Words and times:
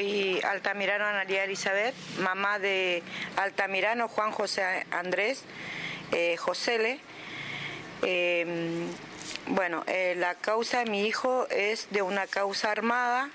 Soy 0.00 0.40
Altamirano 0.40 1.04
Analia 1.04 1.44
Elizabeth, 1.44 1.94
mamá 2.20 2.58
de 2.58 3.02
Altamirano 3.36 4.08
Juan 4.08 4.30
José 4.30 4.86
Andrés 4.90 5.44
eh, 6.10 6.38
Josele. 6.38 7.00
Eh, 8.00 8.86
bueno, 9.48 9.84
eh, 9.86 10.14
la 10.16 10.36
causa 10.36 10.78
de 10.78 10.90
mi 10.90 11.06
hijo 11.06 11.46
es 11.50 11.88
de 11.90 12.00
una 12.00 12.26
causa 12.26 12.70
armada 12.70 13.28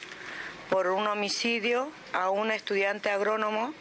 por 0.71 0.87
un 0.87 1.05
homicidio 1.05 1.91
a 2.13 2.31
un 2.31 2.49
estudiante 2.49 3.11
agrónomo, 3.11 3.71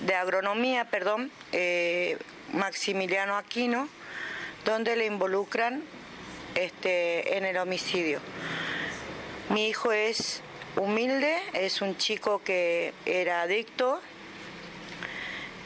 de 0.00 0.14
agronomía, 0.14 0.86
perdón, 0.86 1.30
eh, 1.52 2.16
Maximiliano 2.54 3.36
Aquino, 3.36 3.86
donde 4.64 4.96
le 4.96 5.04
involucran 5.04 5.82
este, 6.54 7.36
en 7.36 7.44
el 7.44 7.58
homicidio. 7.58 8.20
Mi 9.50 9.68
hijo 9.68 9.92
es 9.92 10.42
humilde, 10.76 11.36
es 11.52 11.80
un 11.82 11.96
chico 11.96 12.42
que 12.42 12.92
era 13.06 13.42
adicto 13.42 14.00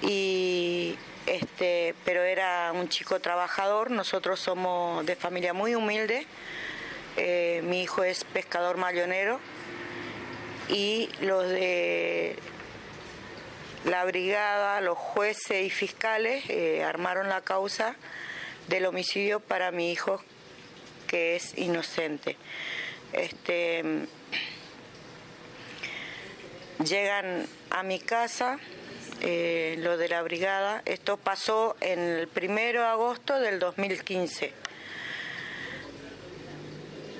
y 0.02 0.96
este, 1.26 1.94
pero 2.04 2.22
era 2.22 2.72
un 2.72 2.88
chico 2.88 3.20
trabajador. 3.20 3.90
Nosotros 3.90 4.40
somos 4.40 5.04
de 5.04 5.16
familia 5.16 5.52
muy 5.52 5.74
humilde. 5.74 6.26
Eh, 7.16 7.62
mi 7.64 7.82
hijo 7.82 8.04
es 8.04 8.24
pescador 8.24 8.76
mayonero 8.76 9.40
y 10.68 11.10
los 11.20 11.48
de 11.48 12.36
la 13.84 14.04
brigada, 14.04 14.80
los 14.80 14.96
jueces 14.96 15.66
y 15.66 15.70
fiscales 15.70 16.44
eh, 16.48 16.84
armaron 16.84 17.28
la 17.28 17.40
causa 17.40 17.96
del 18.68 18.86
homicidio 18.86 19.40
para 19.40 19.70
mi 19.70 19.90
hijo 19.90 20.22
que 21.06 21.36
es 21.36 21.56
inocente. 21.56 22.36
Este, 23.12 24.06
llegan 26.84 27.46
a 27.70 27.82
mi 27.82 27.98
casa 27.98 28.58
eh, 29.20 29.76
lo 29.78 29.96
de 29.96 30.08
la 30.08 30.22
brigada. 30.22 30.82
Esto 30.84 31.16
pasó 31.16 31.76
en 31.80 31.98
el 31.98 32.28
primero 32.28 32.82
de 32.82 32.86
agosto 32.86 33.38
del 33.40 33.58
2015. 33.58 34.52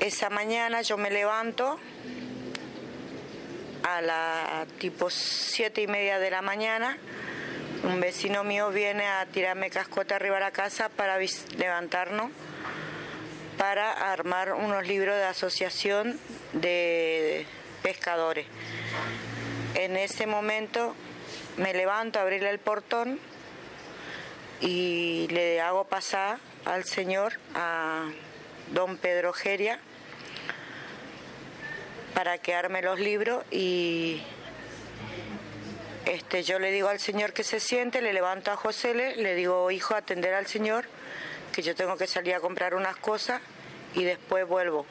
Esa 0.01 0.31
mañana 0.31 0.83
yo 0.83 0.97
me 0.97 1.11
levanto 1.11 1.79
a 3.83 4.01
la 4.01 4.67
tipo 4.79 5.11
siete 5.11 5.83
y 5.83 5.87
media 5.89 6.19
de 6.19 6.31
la 6.31 6.43
mañana. 6.43 6.99
Un 7.83 8.01
vecino 8.01 8.45
mío 8.45 8.71
viene 8.71 9.07
a 9.07 9.27
tirarme 9.27 9.71
cascota 9.71 10.17
arriba 10.17 10.37
a 10.37 10.41
la 10.41 10.51
casa 10.53 10.89
para 10.89 11.19
levantarnos, 11.57 12.31
para 13.57 14.13
armar 14.13 14.53
unos 14.53 14.87
libros 14.87 15.17
de 15.17 15.25
asociación 15.25 16.19
de 16.53 17.47
pescadores. 17.83 18.47
En 19.79 19.97
ese 19.97 20.27
momento 20.27 20.93
me 21.57 21.73
levanto 21.73 22.19
a 22.19 22.23
abrirle 22.23 22.51
el 22.51 22.59
portón 22.59 23.21
y 24.61 25.29
le 25.31 25.61
hago 25.61 25.85
pasar 25.85 26.41
al 26.65 26.83
señor, 26.83 27.35
a 27.55 28.11
don 28.73 28.97
Pedro 28.97 29.33
Geria, 29.33 29.79
para 32.13 32.39
que 32.39 32.57
arme 32.57 32.83
los 32.83 32.99
libros 32.99 33.45
y 33.53 34.21
este, 36.07 36.43
yo 36.43 36.59
le 36.59 36.73
digo 36.73 36.89
al 36.89 36.99
señor 36.99 37.33
que 37.33 37.45
se 37.45 37.61
siente, 37.61 38.03
le 38.03 38.13
levanto 38.13 38.51
a 38.51 38.57
José, 38.57 38.95
le 38.95 39.35
digo, 39.37 39.71
hijo, 39.71 39.95
atender 39.95 40.35
al 40.35 40.49
señor, 40.49 40.87
que 41.53 41.63
yo 41.63 41.77
tengo 41.77 41.97
que 41.97 42.09
salir 42.09 42.35
a 42.35 42.41
comprar 42.41 42.75
unas 42.75 42.97
cosas 42.97 43.41
y 43.95 44.03
después 44.03 44.45
vuelvo. 44.45 44.87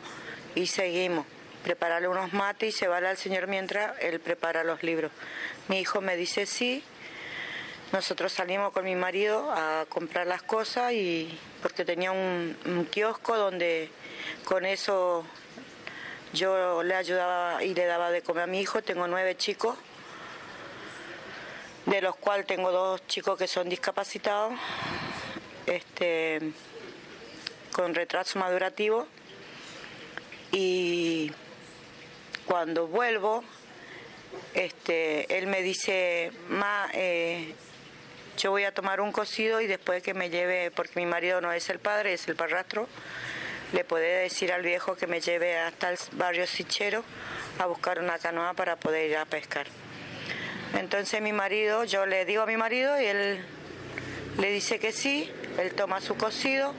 Y 0.56 0.68
seguimos 0.68 1.26
prepararle 1.64 2.08
unos 2.08 2.34
mates 2.34 2.82
y 2.82 2.86
va 2.86 2.98
al 2.98 3.18
señor 3.18 3.48
mientras 3.48 4.00
él 4.02 4.20
prepara 4.20 4.64
los 4.64 4.84
libros. 4.84 5.12
Mi 5.68 5.80
hijo 5.80 6.02
me 6.02 6.16
dice 6.16 6.46
sí. 6.46 6.84
Nosotros 7.92 8.34
salimos 8.34 8.74
con 8.74 8.84
mi 8.84 8.96
marido 8.96 9.50
a 9.52 9.86
comprar 9.88 10.28
las 10.28 10.44
cosas 10.44 10.92
y 10.92 11.40
porque 11.62 11.86
tenía 11.86 12.12
un, 12.12 12.88
kiosco 12.92 13.38
donde 13.38 13.90
con 14.44 14.66
eso 14.66 15.26
yo 16.34 16.84
le 16.84 16.96
ayudaba 16.96 17.64
y 17.64 17.74
le 17.74 17.86
daba 17.86 18.12
de 18.12 18.22
comer 18.22 18.44
a 18.44 18.48
mi 18.48 18.60
hijo. 18.60 18.82
Tengo 18.82 19.08
nueve 19.08 19.38
chicos, 19.38 19.78
de 21.86 22.02
los 22.02 22.18
cuales 22.18 22.46
tengo 22.46 22.72
dos 22.74 23.08
chicos 23.08 23.38
que 23.38 23.48
son 23.48 23.70
discapacitados, 23.70 24.54
este, 25.66 26.52
con 27.72 27.96
retraso 27.96 28.38
madurativo. 28.38 29.08
Y 30.52 31.32
cuando 32.48 32.88
vuelvo, 32.88 33.44
este, 34.54 35.38
él 35.38 35.48
me 35.48 35.62
dice, 35.62 36.32
ma, 36.50 36.90
eh, 36.94 37.54
yo 38.38 38.52
voy 38.52 38.64
a 38.64 38.74
tomar 38.74 39.02
un 39.02 39.12
cocido 39.12 39.60
y 39.60 39.68
después 39.68 40.02
que 40.02 40.14
me 40.14 40.30
lleve, 40.30 40.72
porque 40.72 41.00
mi 41.00 41.06
marido 41.06 41.42
no 41.42 41.52
es 41.52 41.70
el 41.70 41.80
padre, 41.80 42.14
es 42.14 42.28
el 42.28 42.36
parrastro, 42.36 42.88
le 43.74 43.84
puede 43.84 44.22
decir 44.22 44.54
al 44.54 44.62
viejo 44.62 44.96
que 44.96 45.08
me 45.08 45.20
lleve 45.20 45.58
hasta 45.58 45.90
el 45.90 45.98
barrio 46.14 46.48
Sichero 46.48 47.04
a 47.60 47.66
buscar 47.66 48.00
una 48.00 48.18
canoa 48.18 48.54
para 48.54 48.78
poder 48.78 49.10
ir 49.10 49.18
a 49.18 49.26
pescar. 49.26 49.68
Entonces 50.74 51.22
mi 51.22 51.34
marido, 51.34 51.84
yo 51.84 52.06
le 52.06 52.24
digo 52.24 52.44
a 52.44 52.46
mi 52.46 52.56
marido 52.56 53.00
y 53.00 53.06
él 53.06 53.46
le 54.38 54.52
dice 54.52 54.80
que 54.80 54.94
sí, 54.94 55.30
él 55.58 55.74
toma 55.74 56.00
su 56.00 56.16
cocido 56.16 56.74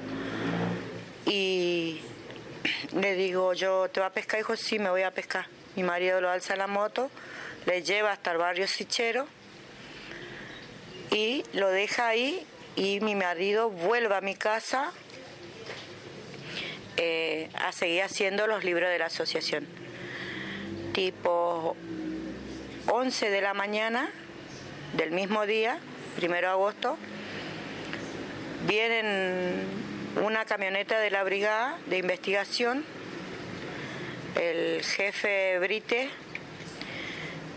y 1.27 2.01
le 2.95 3.15
digo, 3.17 3.53
yo 3.53 3.91
te 3.91 4.01
voy 4.01 4.07
a 4.07 4.13
pescar, 4.13 4.41
hijo, 4.41 4.57
sí, 4.57 4.79
me 4.79 4.89
voy 4.89 5.03
a 5.03 5.11
pescar. 5.11 5.58
Mi 5.79 5.85
marido 5.85 6.21
lo 6.21 6.29
alza 6.29 6.55
a 6.55 6.57
la 6.57 6.67
moto, 6.67 7.09
le 7.65 7.85
lleva 7.85 8.11
hasta 8.11 8.33
el 8.33 8.39
barrio 8.39 8.67
Sichero 8.67 9.29
y 11.13 11.45
lo 11.53 11.69
deja 11.69 12.09
ahí 12.09 12.45
y 12.75 12.99
mi 12.99 13.15
marido 13.15 13.71
vuelve 13.71 14.13
a 14.17 14.21
mi 14.21 14.35
casa 14.35 14.91
eh, 16.97 17.49
a 17.55 17.71
seguir 17.71 18.03
haciendo 18.03 18.49
los 18.49 18.65
libros 18.65 18.91
de 18.91 18.99
la 18.99 19.07
asociación. 19.07 19.69
Tipo 20.95 21.77
11 22.89 23.31
de 23.31 23.41
la 23.41 23.55
mañana 23.55 24.11
del 24.95 25.13
mismo 25.13 25.47
día, 25.47 25.79
primero 26.17 26.49
de 26.49 26.53
agosto, 26.55 26.99
vienen 28.67 29.63
una 30.25 30.45
camioneta 30.45 30.99
de 30.99 31.11
la 31.11 31.23
brigada 31.23 31.79
de 31.87 31.99
investigación 31.99 32.85
el 34.39 34.85
jefe 34.85 35.59
Brite 35.59 36.11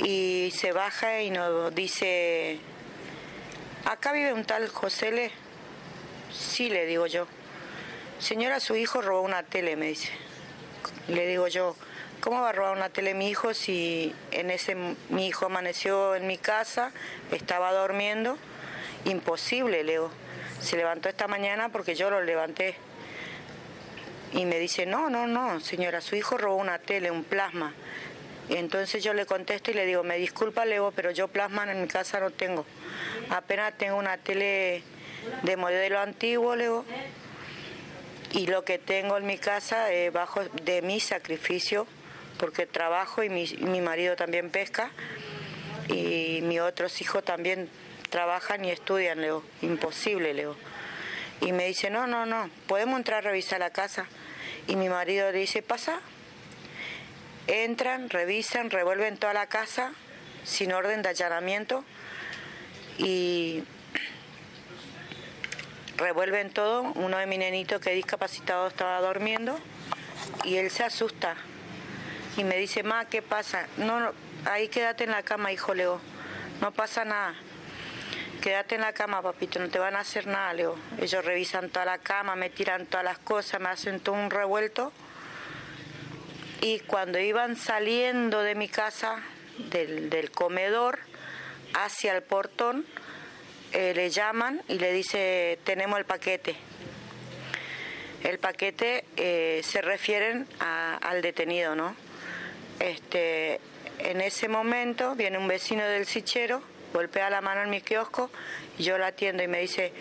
y 0.03 0.51
se 0.55 0.71
baja 0.71 1.21
y 1.21 1.29
nos 1.29 1.73
dice, 1.75 2.57
¿acá 3.85 4.11
vive 4.13 4.33
un 4.33 4.45
tal 4.45 4.67
José 4.67 5.11
Le? 5.11 5.31
Sí, 6.33 6.69
le 6.69 6.87
digo 6.87 7.05
yo. 7.05 7.27
Señora, 8.19 8.59
su 8.59 8.75
hijo 8.75 9.01
robó 9.01 9.21
una 9.21 9.43
tele, 9.43 9.75
me 9.75 9.87
dice. 9.87 10.09
Le 11.07 11.27
digo 11.27 11.47
yo, 11.47 11.75
¿cómo 12.19 12.41
va 12.41 12.49
a 12.49 12.51
robar 12.51 12.75
una 12.75 12.89
tele 12.89 13.13
mi 13.13 13.29
hijo 13.29 13.53
si 13.53 14.15
en 14.31 14.49
ese 14.49 14.75
mi 15.09 15.27
hijo 15.27 15.45
amaneció 15.45 16.15
en 16.15 16.25
mi 16.25 16.37
casa, 16.37 16.91
estaba 17.31 17.73
durmiendo? 17.73 18.37
Imposible, 19.05 19.83
le 19.83 19.91
digo. 19.93 20.11
Se 20.59 20.77
levantó 20.77 21.09
esta 21.09 21.27
mañana 21.27 21.69
porque 21.69 21.93
yo 21.93 22.09
lo 22.09 22.21
levanté. 22.21 22.75
Y 24.33 24.45
me 24.45 24.59
dice, 24.59 24.85
no, 24.85 25.09
no, 25.09 25.27
no, 25.27 25.59
señora, 25.59 25.99
su 25.99 26.15
hijo 26.15 26.37
robó 26.37 26.55
una 26.55 26.79
tele, 26.79 27.11
un 27.11 27.23
plasma. 27.23 27.73
Y 28.49 28.55
entonces 28.55 29.03
yo 29.03 29.13
le 29.13 29.25
contesto 29.25 29.71
y 29.71 29.73
le 29.73 29.85
digo, 29.85 30.03
me 30.03 30.17
disculpa, 30.17 30.65
Leo, 30.65 30.91
pero 30.91 31.11
yo 31.11 31.27
plasma 31.27 31.69
en 31.71 31.81
mi 31.81 31.87
casa 31.87 32.19
no 32.19 32.31
tengo. 32.31 32.65
Apenas 33.29 33.77
tengo 33.77 33.97
una 33.97 34.17
tele 34.17 34.83
de 35.43 35.57
modelo 35.57 35.99
antiguo, 35.99 36.55
Leo. 36.55 36.85
Y 38.33 38.47
lo 38.47 38.63
que 38.63 38.77
tengo 38.79 39.17
en 39.17 39.25
mi 39.25 39.37
casa 39.37 39.91
es 39.91 40.11
bajo 40.13 40.43
de 40.63 40.81
mi 40.81 40.99
sacrificio, 41.01 41.85
porque 42.37 42.65
trabajo 42.65 43.23
y 43.23 43.29
mi, 43.29 43.45
mi 43.59 43.81
marido 43.81 44.15
también 44.15 44.49
pesca. 44.49 44.91
Y 45.89 46.39
mis 46.43 46.61
otros 46.61 47.01
hijos 47.01 47.23
también 47.25 47.69
trabajan 48.09 48.63
y 48.63 48.71
estudian, 48.71 49.19
Leo. 49.19 49.43
Imposible, 49.61 50.33
Leo. 50.33 50.55
Y 51.41 51.53
me 51.53 51.65
dice, 51.65 51.89
no, 51.89 52.05
no, 52.05 52.25
no, 52.25 52.49
podemos 52.67 52.97
entrar 52.97 53.19
a 53.19 53.29
revisar 53.29 53.59
la 53.59 53.71
casa. 53.71 54.05
Y 54.67 54.75
mi 54.75 54.89
marido 54.89 55.31
dice, 55.31 55.61
pasa. 55.61 55.99
Entran, 57.47 58.09
revisan, 58.09 58.69
revuelven 58.69 59.17
toda 59.17 59.33
la 59.33 59.47
casa 59.47 59.91
sin 60.43 60.71
orden 60.71 61.01
de 61.01 61.09
allanamiento 61.09 61.83
y 62.97 63.63
revuelven 65.97 66.51
todo. 66.51 66.83
Uno 66.95 67.17
de 67.17 67.25
mis 67.25 67.39
nenitos 67.39 67.81
que 67.81 67.91
discapacitado 67.91 68.67
estaba 68.67 69.01
durmiendo 69.01 69.59
y 70.43 70.57
él 70.57 70.69
se 70.69 70.83
asusta 70.83 71.35
y 72.37 72.43
me 72.43 72.57
dice, 72.57 72.83
ma, 72.83 73.05
¿qué 73.05 73.21
pasa? 73.21 73.67
No, 73.77 74.13
ahí 74.45 74.67
quédate 74.69 75.03
en 75.03 75.11
la 75.11 75.23
cama, 75.23 75.51
hijo 75.51 75.73
Leo, 75.73 75.99
no 76.61 76.71
pasa 76.71 77.03
nada 77.03 77.35
quédate 78.41 78.75
en 78.75 78.81
la 78.81 78.91
cama, 78.91 79.21
papito, 79.21 79.59
no 79.59 79.69
te 79.69 79.79
van 79.79 79.95
a 79.95 79.99
hacer 79.99 80.25
nada, 80.25 80.51
Leo. 80.53 80.75
Ellos 80.99 81.23
revisan 81.23 81.69
toda 81.69 81.85
la 81.85 81.99
cama, 81.99 82.35
me 82.35 82.49
tiran 82.49 82.87
todas 82.87 83.05
las 83.05 83.19
cosas, 83.19 83.61
me 83.61 83.69
hacen 83.69 83.99
todo 83.99 84.15
un 84.15 84.31
revuelto. 84.31 84.91
Y 86.59 86.79
cuando 86.79 87.19
iban 87.19 87.55
saliendo 87.55 88.41
de 88.41 88.55
mi 88.55 88.67
casa, 88.67 89.21
del, 89.69 90.31
comedor 90.31 90.99
hacia 91.73 92.15
el 92.15 92.23
portón, 92.23 92.85
eh, 93.73 93.93
le 93.95 94.09
llaman 94.09 94.61
y 94.67 94.79
le 94.79 94.91
dice, 94.91 95.59
tenemos 95.63 95.99
el 95.99 96.05
paquete. 96.05 96.55
El 98.23 98.39
paquete 98.39 99.05
eh, 99.17 99.61
se 99.63 99.81
refieren 99.81 100.47
al 100.59 101.21
detenido, 101.21 101.75
¿no? 101.75 101.95
Este, 102.79 103.59
en 103.99 104.21
ese 104.21 104.47
momento 104.47 105.15
viene 105.15 105.37
un 105.37 105.47
vecino 105.47 105.83
del 105.83 106.05
sichero, 106.05 106.61
golpea 106.93 107.29
la 107.29 107.41
mano 107.41 107.61
en 107.63 107.69
mi 107.69 107.81
kiosco 107.81 108.29
y 108.77 108.83
yo 108.83 108.97
la 108.97 109.07
atiendo 109.07 109.43
y 109.43 109.47
me 109.47 109.59
dice, 109.59 109.93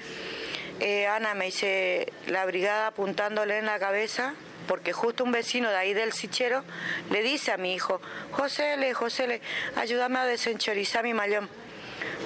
eh, 0.80 1.06
Ana, 1.06 1.34
me 1.34 1.46
dice, 1.46 2.12
la 2.26 2.44
brigada 2.46 2.88
apuntándole 2.88 3.58
en 3.58 3.66
la 3.66 3.78
cabeza, 3.78 4.34
porque 4.66 4.92
justo 4.92 5.24
un 5.24 5.32
vecino 5.32 5.68
de 5.68 5.76
ahí 5.76 5.94
del 5.94 6.12
sichero 6.12 6.64
le 7.10 7.22
dice 7.22 7.52
a 7.52 7.56
mi 7.56 7.74
hijo, 7.74 8.00
José 8.32 8.76
le, 8.76 8.94
José 8.94 9.26
le, 9.26 9.40
ayúdame 9.76 10.18
a 10.18 10.24
desenchorizar 10.24 11.04
mi 11.04 11.14
mallón. 11.14 11.48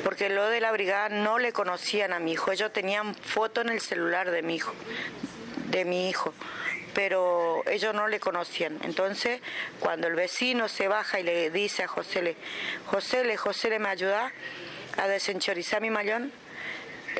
Porque 0.04 0.28
lo 0.28 0.48
de 0.48 0.60
la 0.60 0.70
brigada 0.70 1.08
no 1.08 1.38
le 1.38 1.52
conocían 1.52 2.12
a 2.12 2.18
mi 2.18 2.32
hijo, 2.32 2.52
ellos 2.52 2.72
tenían 2.72 3.14
foto 3.14 3.60
en 3.60 3.70
el 3.70 3.80
celular 3.80 4.30
de 4.30 4.42
mi 4.42 4.56
hijo, 4.56 4.72
de 5.70 5.84
mi 5.84 6.08
hijo 6.08 6.32
pero 6.94 7.62
ellos 7.66 7.94
no 7.94 8.08
le 8.08 8.20
conocían. 8.20 8.78
Entonces, 8.82 9.40
cuando 9.80 10.06
el 10.06 10.14
vecino 10.14 10.68
se 10.68 10.88
baja 10.88 11.20
y 11.20 11.24
le 11.24 11.50
dice 11.50 11.82
a 11.82 11.88
José 11.88 12.22
le, 12.22 12.36
José 12.86 13.24
le, 13.24 13.36
le 13.70 13.78
me 13.78 13.88
ayuda 13.88 14.32
a 14.96 15.08
desenchorizar 15.08 15.80
mi 15.80 15.90
mallón, 15.90 16.32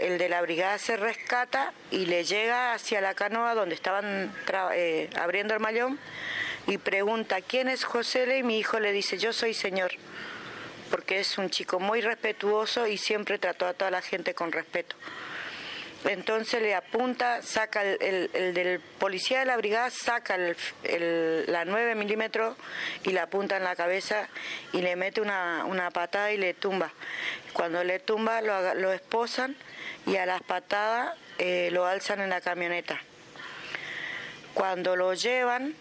el 0.01 0.19
de 0.19 0.29
la 0.29 0.41
brigada 0.41 0.79
se 0.79 0.97
rescata 0.97 1.73
y 1.91 2.07
le 2.07 2.25
llega 2.25 2.73
hacia 2.73 3.01
la 3.01 3.15
canoa 3.15 3.55
donde 3.55 3.75
estaban 3.75 4.33
eh, 4.75 5.11
abriendo 5.17 5.55
el 5.55 5.61
mallón 5.61 5.99
y 6.67 6.79
pregunta 6.79 7.41
quién 7.43 7.69
es 7.69 7.85
José 7.85 8.39
y 8.39 8.43
mi 8.43 8.59
hijo 8.59 8.81
le 8.81 8.93
dice 8.93 9.19
yo 9.19 9.33
soy 9.33 9.55
señor 9.55 9.93
porque 10.91 11.21
es 11.21 11.39
un 11.39 11.51
chico 11.51 11.81
muy 11.81 12.01
respetuoso 12.01 12.87
y 12.87 12.99
siempre 12.99 13.39
trató 13.39 13.67
a 13.67 13.75
toda 13.75 13.91
la 13.91 14.03
gente 14.03 14.35
con 14.35 14.53
respeto. 14.53 14.97
Entonces 16.05 16.61
le 16.61 16.75
apunta, 16.75 17.43
saca 17.43 17.83
el, 17.83 18.31
del 18.55 18.81
policía 18.99 19.41
de 19.41 19.47
la 19.47 19.57
brigada, 19.57 19.91
saca 19.91 20.37
la 20.37 21.65
9 21.65 21.95
milímetros 21.95 22.57
y 23.05 23.13
la 23.13 23.23
apunta 23.23 23.57
en 23.57 23.65
la 23.65 23.75
cabeza 23.75 24.29
y 24.73 24.83
le 24.83 24.97
mete 24.97 25.23
una, 25.23 25.91
patada 25.93 26.33
y 26.33 26.37
le 26.37 26.53
tumba. 26.53 26.93
Cuando 27.55 27.83
le 27.85 28.01
tumba 28.01 28.43
lo, 28.43 28.75
lo 28.75 28.93
esposan 28.93 29.57
y 30.07 30.17
a 30.17 30.27
las 30.27 30.43
patadas 30.43 31.17
eh, 31.39 31.71
lo 31.73 31.87
alzan 31.87 32.21
en 32.21 32.31
la 32.31 32.43
camioneta. 32.43 33.01
Cuando 34.53 34.97
lo 34.97 35.15
llevan, 35.15 35.75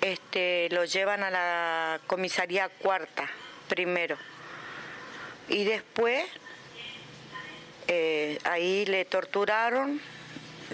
este, 0.00 0.68
lo 0.70 0.84
llevan 0.84 1.24
a 1.24 1.30
la 1.30 2.00
comisaría 2.06 2.68
cuarta 2.68 3.28
primero 3.68 4.16
y 5.48 5.64
después 5.64 6.24
eh, 7.92 8.38
ahí 8.44 8.86
le 8.86 9.04
torturaron, 9.04 10.00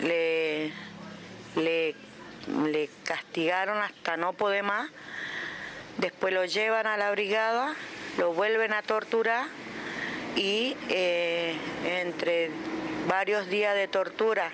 le, 0.03 0.71
le, 1.57 1.95
castigaron 3.05 3.79
hasta 3.79 4.19
no 4.19 4.35
poder 4.35 4.63
más, 4.63 4.91
después 5.97 6.35
lo 6.35 6.45
llevan 6.45 6.87
a 6.87 6.99
la 6.99 7.11
brigada, 7.11 7.75
lo 8.19 8.35
vuelven 8.35 8.75
a 8.75 8.83
torturar 8.83 9.47
y 10.37 10.77
eh, 10.91 11.57
entre 11.87 12.51
varios 13.09 13.49
días 13.49 13.75
de 13.75 13.89
tortura 13.89 14.51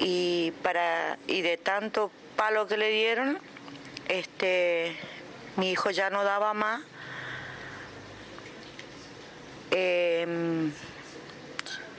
y 0.00 0.52
para 0.62 1.18
y 1.28 1.42
de 1.42 1.56
tanto 1.56 2.10
palo 2.34 2.66
que 2.66 2.76
le 2.76 2.90
dieron 2.90 3.38
este 4.08 4.96
mi 5.54 5.70
hijo 5.70 5.90
ya 5.90 6.10
no 6.10 6.24
daba 6.24 6.52
más. 6.52 6.80
Em, 9.70 10.72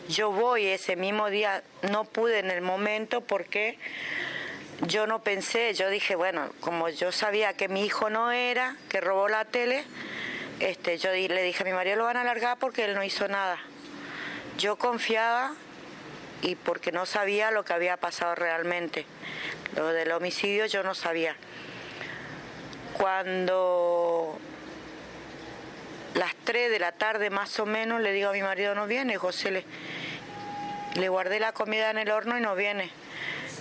yo 0.09 0.31
voy 0.31 0.65
ese 0.65 0.95
mismo 0.95 1.29
día, 1.29 1.63
no 1.89 2.03
pude 2.03 2.39
en 2.39 2.50
el 2.50 2.61
momento 2.61 3.21
porque 3.21 3.77
yo 4.88 5.07
no 5.07 5.21
pensé, 5.21 5.73
yo 5.75 5.89
dije, 5.89 6.15
bueno, 6.15 6.50
como 6.59 6.89
yo 6.89 7.11
sabía 7.11 7.53
que 7.53 7.67
mi 7.67 7.85
hijo 7.85 8.09
no 8.09 8.31
era, 8.31 8.75
que 8.89 9.01
robó 9.01 9.29
la 9.29 9.45
tele, 9.45 9.83
este, 10.59 10.97
yo 10.97 11.11
le 11.11 11.44
dije 11.44 11.63
a 11.63 11.65
mi 11.65 11.73
marido 11.73 11.95
lo 11.95 12.06
van 12.06 12.17
a 12.17 12.21
alargar 12.21 12.57
porque 12.57 12.85
él 12.85 12.95
no 12.95 13.03
hizo 13.03 13.27
nada. 13.27 13.59
Yo 14.57 14.77
confiaba 14.77 15.53
y 16.41 16.56
porque 16.56 16.91
no 16.91 17.06
sabía 17.06 17.51
lo 17.51 17.63
que 17.63 17.73
había 17.73 17.95
pasado 17.97 18.35
realmente. 18.35 19.06
Lo 19.75 19.88
del 19.88 20.11
homicidio 20.11 20.65
yo 20.65 20.83
no 20.83 20.95
sabía. 20.95 21.35
Cuando 22.94 24.39
las 26.15 26.33
3 26.44 26.71
de 26.71 26.79
la 26.79 26.91
tarde 26.91 27.29
más 27.29 27.59
o 27.59 27.65
menos 27.65 28.01
le 28.01 28.11
digo 28.11 28.29
a 28.29 28.33
mi 28.33 28.41
marido 28.41 28.75
no 28.75 28.88
viene, 28.88 29.17
José 29.17 29.51
le 29.51 29.65
le 30.95 31.09
guardé 31.09 31.39
la 31.39 31.51
comida 31.51 31.91
en 31.91 31.97
el 31.97 32.12
horno 32.12 32.38
y 32.38 32.41
no 32.41 32.56
viene. 32.56 32.91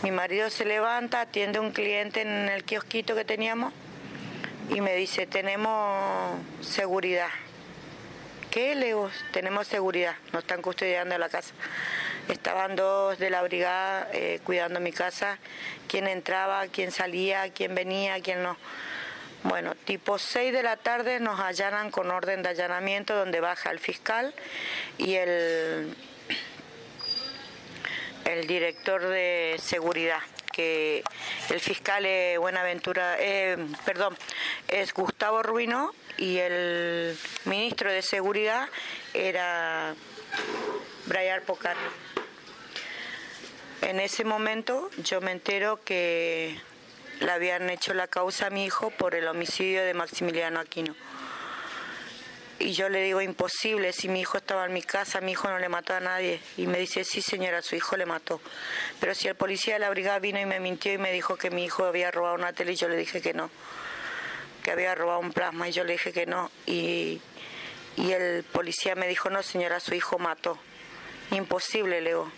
Mi 0.02 0.10
marido 0.10 0.48
se 0.50 0.64
levanta, 0.64 1.20
atiende 1.20 1.58
a 1.58 1.60
un 1.60 1.72
cliente 1.72 2.22
en 2.22 2.48
el 2.48 2.64
kiosquito 2.64 3.14
que 3.14 3.24
teníamos 3.24 3.72
y 4.70 4.80
me 4.80 4.94
dice, 4.94 5.26
tenemos 5.26 6.38
seguridad. 6.60 7.30
¿Qué, 8.50 8.74
Leo? 8.74 9.10
Tenemos 9.32 9.66
seguridad, 9.66 10.14
nos 10.32 10.42
están 10.42 10.62
custodiando 10.62 11.18
la 11.18 11.28
casa. 11.28 11.52
Estaban 12.28 12.76
dos 12.76 13.18
de 13.18 13.30
la 13.30 13.42
brigada 13.42 14.08
eh, 14.12 14.40
cuidando 14.44 14.80
mi 14.80 14.92
casa, 14.92 15.38
quién 15.86 16.06
entraba, 16.06 16.66
quién 16.68 16.92
salía, 16.92 17.50
quién 17.52 17.74
venía, 17.74 18.20
quién 18.20 18.42
no. 18.42 18.56
Bueno, 19.44 19.74
tipo 19.74 20.18
6 20.18 20.52
de 20.52 20.62
la 20.62 20.76
tarde 20.76 21.20
nos 21.20 21.40
allanan 21.40 21.90
con 21.90 22.10
orden 22.10 22.42
de 22.42 22.50
allanamiento 22.50 23.14
donde 23.14 23.40
baja 23.40 23.70
el 23.70 23.78
fiscal 23.78 24.34
y 24.98 25.14
el 25.14 25.96
el 28.28 28.46
director 28.46 29.00
de 29.08 29.56
seguridad 29.58 30.20
que 30.52 31.02
el 31.50 31.60
fiscal 31.60 32.04
es 32.04 32.38
Buenaventura, 32.38 33.16
eh, 33.18 33.56
perdón, 33.84 34.16
es 34.66 34.92
Gustavo 34.92 35.42
Ruino 35.42 35.92
y 36.16 36.38
el 36.38 37.16
ministro 37.44 37.92
de 37.92 38.02
Seguridad 38.02 38.68
era 39.14 39.94
Brian 41.06 41.42
Pocar. 41.46 41.76
En 43.82 44.00
ese 44.00 44.24
momento 44.24 44.90
yo 45.04 45.20
me 45.20 45.30
entero 45.30 45.80
que 45.84 46.60
le 47.20 47.30
habían 47.30 47.70
hecho 47.70 47.94
la 47.94 48.08
causa 48.08 48.48
a 48.48 48.50
mi 48.50 48.64
hijo 48.64 48.90
por 48.90 49.14
el 49.14 49.28
homicidio 49.28 49.84
de 49.84 49.94
Maximiliano 49.94 50.60
Aquino. 50.60 50.94
Y 52.60 52.72
yo 52.72 52.88
le 52.88 53.02
digo, 53.02 53.20
imposible, 53.20 53.92
si 53.92 54.08
mi 54.08 54.20
hijo 54.20 54.38
estaba 54.38 54.66
en 54.66 54.72
mi 54.72 54.82
casa, 54.82 55.20
mi 55.20 55.32
hijo 55.32 55.48
no 55.48 55.58
le 55.58 55.68
mató 55.68 55.94
a 55.94 56.00
nadie. 56.00 56.40
Y 56.56 56.66
me 56.66 56.78
dice, 56.78 57.04
sí 57.04 57.22
señora, 57.22 57.62
su 57.62 57.76
hijo 57.76 57.96
le 57.96 58.04
mató. 58.04 58.40
Pero 58.98 59.14
si 59.14 59.28
el 59.28 59.36
policía 59.36 59.74
de 59.74 59.80
la 59.80 59.90
brigada 59.90 60.18
vino 60.18 60.40
y 60.40 60.46
me 60.46 60.58
mintió 60.58 60.92
y 60.92 60.98
me 60.98 61.12
dijo 61.12 61.36
que 61.36 61.50
mi 61.50 61.64
hijo 61.64 61.84
había 61.84 62.10
robado 62.10 62.34
una 62.34 62.52
tele, 62.52 62.72
y 62.72 62.76
yo 62.76 62.88
le 62.88 62.96
dije 62.96 63.20
que 63.20 63.32
no, 63.32 63.48
que 64.64 64.72
había 64.72 64.94
robado 64.96 65.20
un 65.20 65.32
plasma, 65.32 65.68
y 65.68 65.72
yo 65.72 65.84
le 65.84 65.92
dije 65.92 66.12
que 66.12 66.26
no. 66.26 66.50
Y, 66.66 67.20
el 67.96 68.44
policía 68.44 68.94
me 68.94 69.08
dijo, 69.08 69.30
no 69.30 69.42
señora, 69.42 69.78
su 69.78 69.94
hijo 69.94 70.18
mató. 70.18 70.58
Imposible, 71.30 72.00
le 72.00 72.10
digo. 72.10 72.32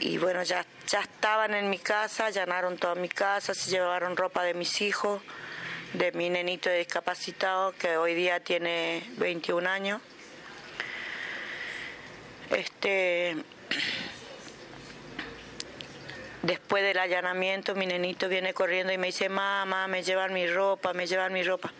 Y, 0.00 0.18
bueno, 0.18 0.42
ya, 0.42 0.66
ya 0.86 1.00
estaban 1.00 1.54
en 1.54 1.70
mi 1.70 1.78
casa, 1.78 2.26
allanaron 2.26 2.76
toda 2.76 2.94
mi 2.94 3.08
casa, 3.08 3.54
se 3.54 3.70
llevaron 3.70 4.16
ropa 4.16 4.42
de 4.42 4.52
mis 4.54 4.82
hijos 4.82 5.22
de 5.96 6.12
mi 6.12 6.28
nenito 6.28 6.68
discapacitado 6.70 7.72
que 7.72 7.96
hoy 7.96 8.14
día 8.14 8.40
tiene 8.40 9.02
21 9.16 9.68
años. 9.68 10.02
Este 12.50 13.36
después 16.42 16.84
del 16.84 16.98
allanamiento 16.98 17.74
mi 17.74 17.86
nenito 17.86 18.28
viene 18.28 18.52
corriendo 18.52 18.92
y 18.92 18.98
me 18.98 19.08
dice, 19.08 19.28
mamá, 19.28 19.88
me 19.88 20.02
llevan 20.02 20.34
mi 20.34 20.46
ropa, 20.46 20.92
me 20.92 21.06
llevan 21.06 21.32
mi 21.32 21.42
ropa. 21.42 21.72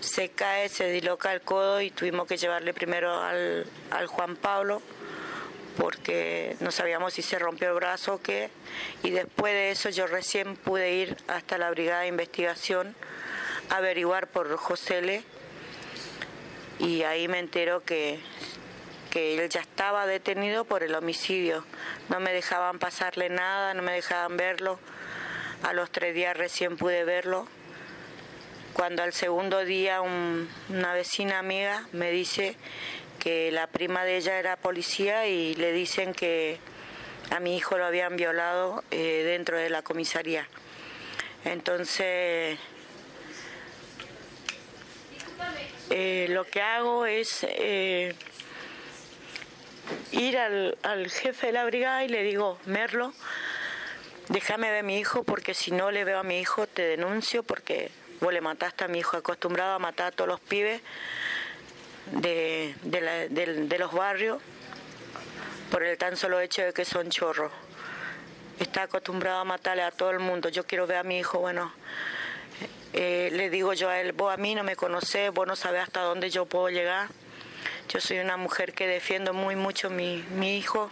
Se 0.00 0.28
cae, 0.30 0.68
se 0.68 0.90
disloca 0.90 1.32
el 1.32 1.40
codo 1.40 1.80
y 1.80 1.90
tuvimos 1.90 2.26
que 2.26 2.36
llevarle 2.36 2.74
primero 2.74 3.18
al, 3.18 3.66
al 3.90 4.06
Juan 4.06 4.36
Pablo 4.36 4.82
porque 5.78 6.56
no 6.60 6.70
sabíamos 6.70 7.14
si 7.14 7.22
se 7.22 7.38
rompió 7.38 7.68
el 7.68 7.74
brazo 7.74 8.14
o 8.14 8.22
qué. 8.22 8.50
Y 9.02 9.10
después 9.10 9.54
de 9.54 9.70
eso 9.70 9.88
yo 9.88 10.06
recién 10.06 10.56
pude 10.56 10.92
ir 10.92 11.16
hasta 11.28 11.56
la 11.56 11.70
brigada 11.70 12.02
de 12.02 12.08
investigación 12.08 12.94
averiguar 13.70 14.28
por 14.28 14.56
José 14.56 14.98
L. 14.98 15.22
Y 16.78 17.02
ahí 17.02 17.28
me 17.28 17.38
entero 17.38 17.82
que, 17.82 18.20
que 19.10 19.38
él 19.42 19.48
ya 19.48 19.60
estaba 19.60 20.06
detenido 20.06 20.64
por 20.64 20.82
el 20.82 20.94
homicidio. 20.94 21.64
No 22.08 22.20
me 22.20 22.32
dejaban 22.32 22.78
pasarle 22.78 23.28
nada, 23.28 23.74
no 23.74 23.82
me 23.82 23.92
dejaban 23.92 24.36
verlo. 24.36 24.78
A 25.62 25.72
los 25.72 25.90
tres 25.90 26.14
días 26.14 26.36
recién 26.36 26.76
pude 26.76 27.04
verlo. 27.04 27.48
Cuando 28.74 29.02
al 29.02 29.12
segundo 29.12 29.64
día 29.64 30.00
una 30.02 30.92
vecina 30.92 31.40
amiga 31.40 31.88
me 31.92 32.12
dice 32.12 32.56
que 33.18 33.50
la 33.50 33.66
prima 33.66 34.04
de 34.04 34.18
ella 34.18 34.38
era 34.38 34.56
policía 34.56 35.26
y 35.26 35.56
le 35.56 35.72
dicen 35.72 36.14
que 36.14 36.60
a 37.30 37.40
mi 37.40 37.56
hijo 37.56 37.76
lo 37.76 37.84
habían 37.84 38.16
violado 38.16 38.84
eh, 38.92 39.24
dentro 39.26 39.56
de 39.56 39.68
la 39.68 39.82
comisaría. 39.82 40.46
Entonces 41.44 42.58
lo 45.90 46.44
que 46.44 46.60
hago 46.60 47.06
es 47.06 47.44
eh, 47.48 48.14
ir 50.12 50.38
al, 50.38 50.76
jefe 51.10 51.48
de 51.48 51.52
la 51.52 51.64
brigada 51.64 52.04
y 52.04 52.08
le 52.08 52.22
digo, 52.22 52.58
Merlo, 52.66 53.12
déjame 54.28 54.70
ver 54.70 54.80
a 54.80 54.82
mi 54.82 54.98
hijo 54.98 55.24
porque 55.24 55.54
si 55.54 55.70
no 55.70 55.90
le 55.90 56.04
veo 56.04 56.18
a 56.18 56.22
mi 56.22 56.40
hijo 56.40 56.66
te 56.66 56.82
denuncio 56.82 57.42
porque 57.42 57.90
vos 58.20 58.32
le 58.32 58.40
mataste 58.40 58.84
a 58.84 58.88
mi 58.88 58.98
hijo 58.98 59.16
acostumbrado 59.16 59.74
a 59.74 59.78
matar 59.78 60.08
a 60.08 60.10
todos 60.12 60.28
los 60.28 60.40
pibes 60.40 60.82
de, 62.12 62.74
de 62.82 63.78
los 63.78 63.92
barrios 63.92 64.42
por 65.70 65.82
el 65.82 65.98
tan 65.98 66.16
solo 66.16 66.40
hecho 66.40 66.62
de 66.62 66.72
que 66.72 66.84
son 66.84 67.10
chorros. 67.10 67.52
Está 68.58 68.82
acostumbrado 68.82 69.40
a 69.40 69.44
matarle 69.44 69.82
a 69.82 69.90
todo 69.90 70.10
el 70.10 70.18
mundo. 70.18 70.48
Yo 70.48 70.64
quiero 70.64 70.86
ver 70.86 70.96
a 70.98 71.02
mi 71.04 71.18
hijo, 71.18 71.38
bueno, 71.38 71.72
eh, 72.94 73.28
le 73.32 73.50
digo 73.50 73.74
yo 73.74 73.90
a 73.90 74.00
él, 74.00 74.12
vos 74.12 74.32
a 74.32 74.36
mí 74.36 74.54
no 74.54 74.64
me 74.64 74.74
conocés, 74.74 75.30
vos 75.32 75.46
no 75.46 75.56
sabés 75.56 75.82
hasta 75.82 76.00
dónde 76.02 76.30
yo 76.30 76.46
puedo 76.46 76.70
llegar. 76.70 77.08
Yo 77.88 78.00
soy 78.00 78.18
una 78.18 78.36
mujer 78.36 78.72
que 78.72 78.86
defiendo 78.86 79.32
muy 79.32 79.56
mucho 79.56 79.90
mi, 79.90 80.24
mi 80.34 80.56
hijo 80.58 80.90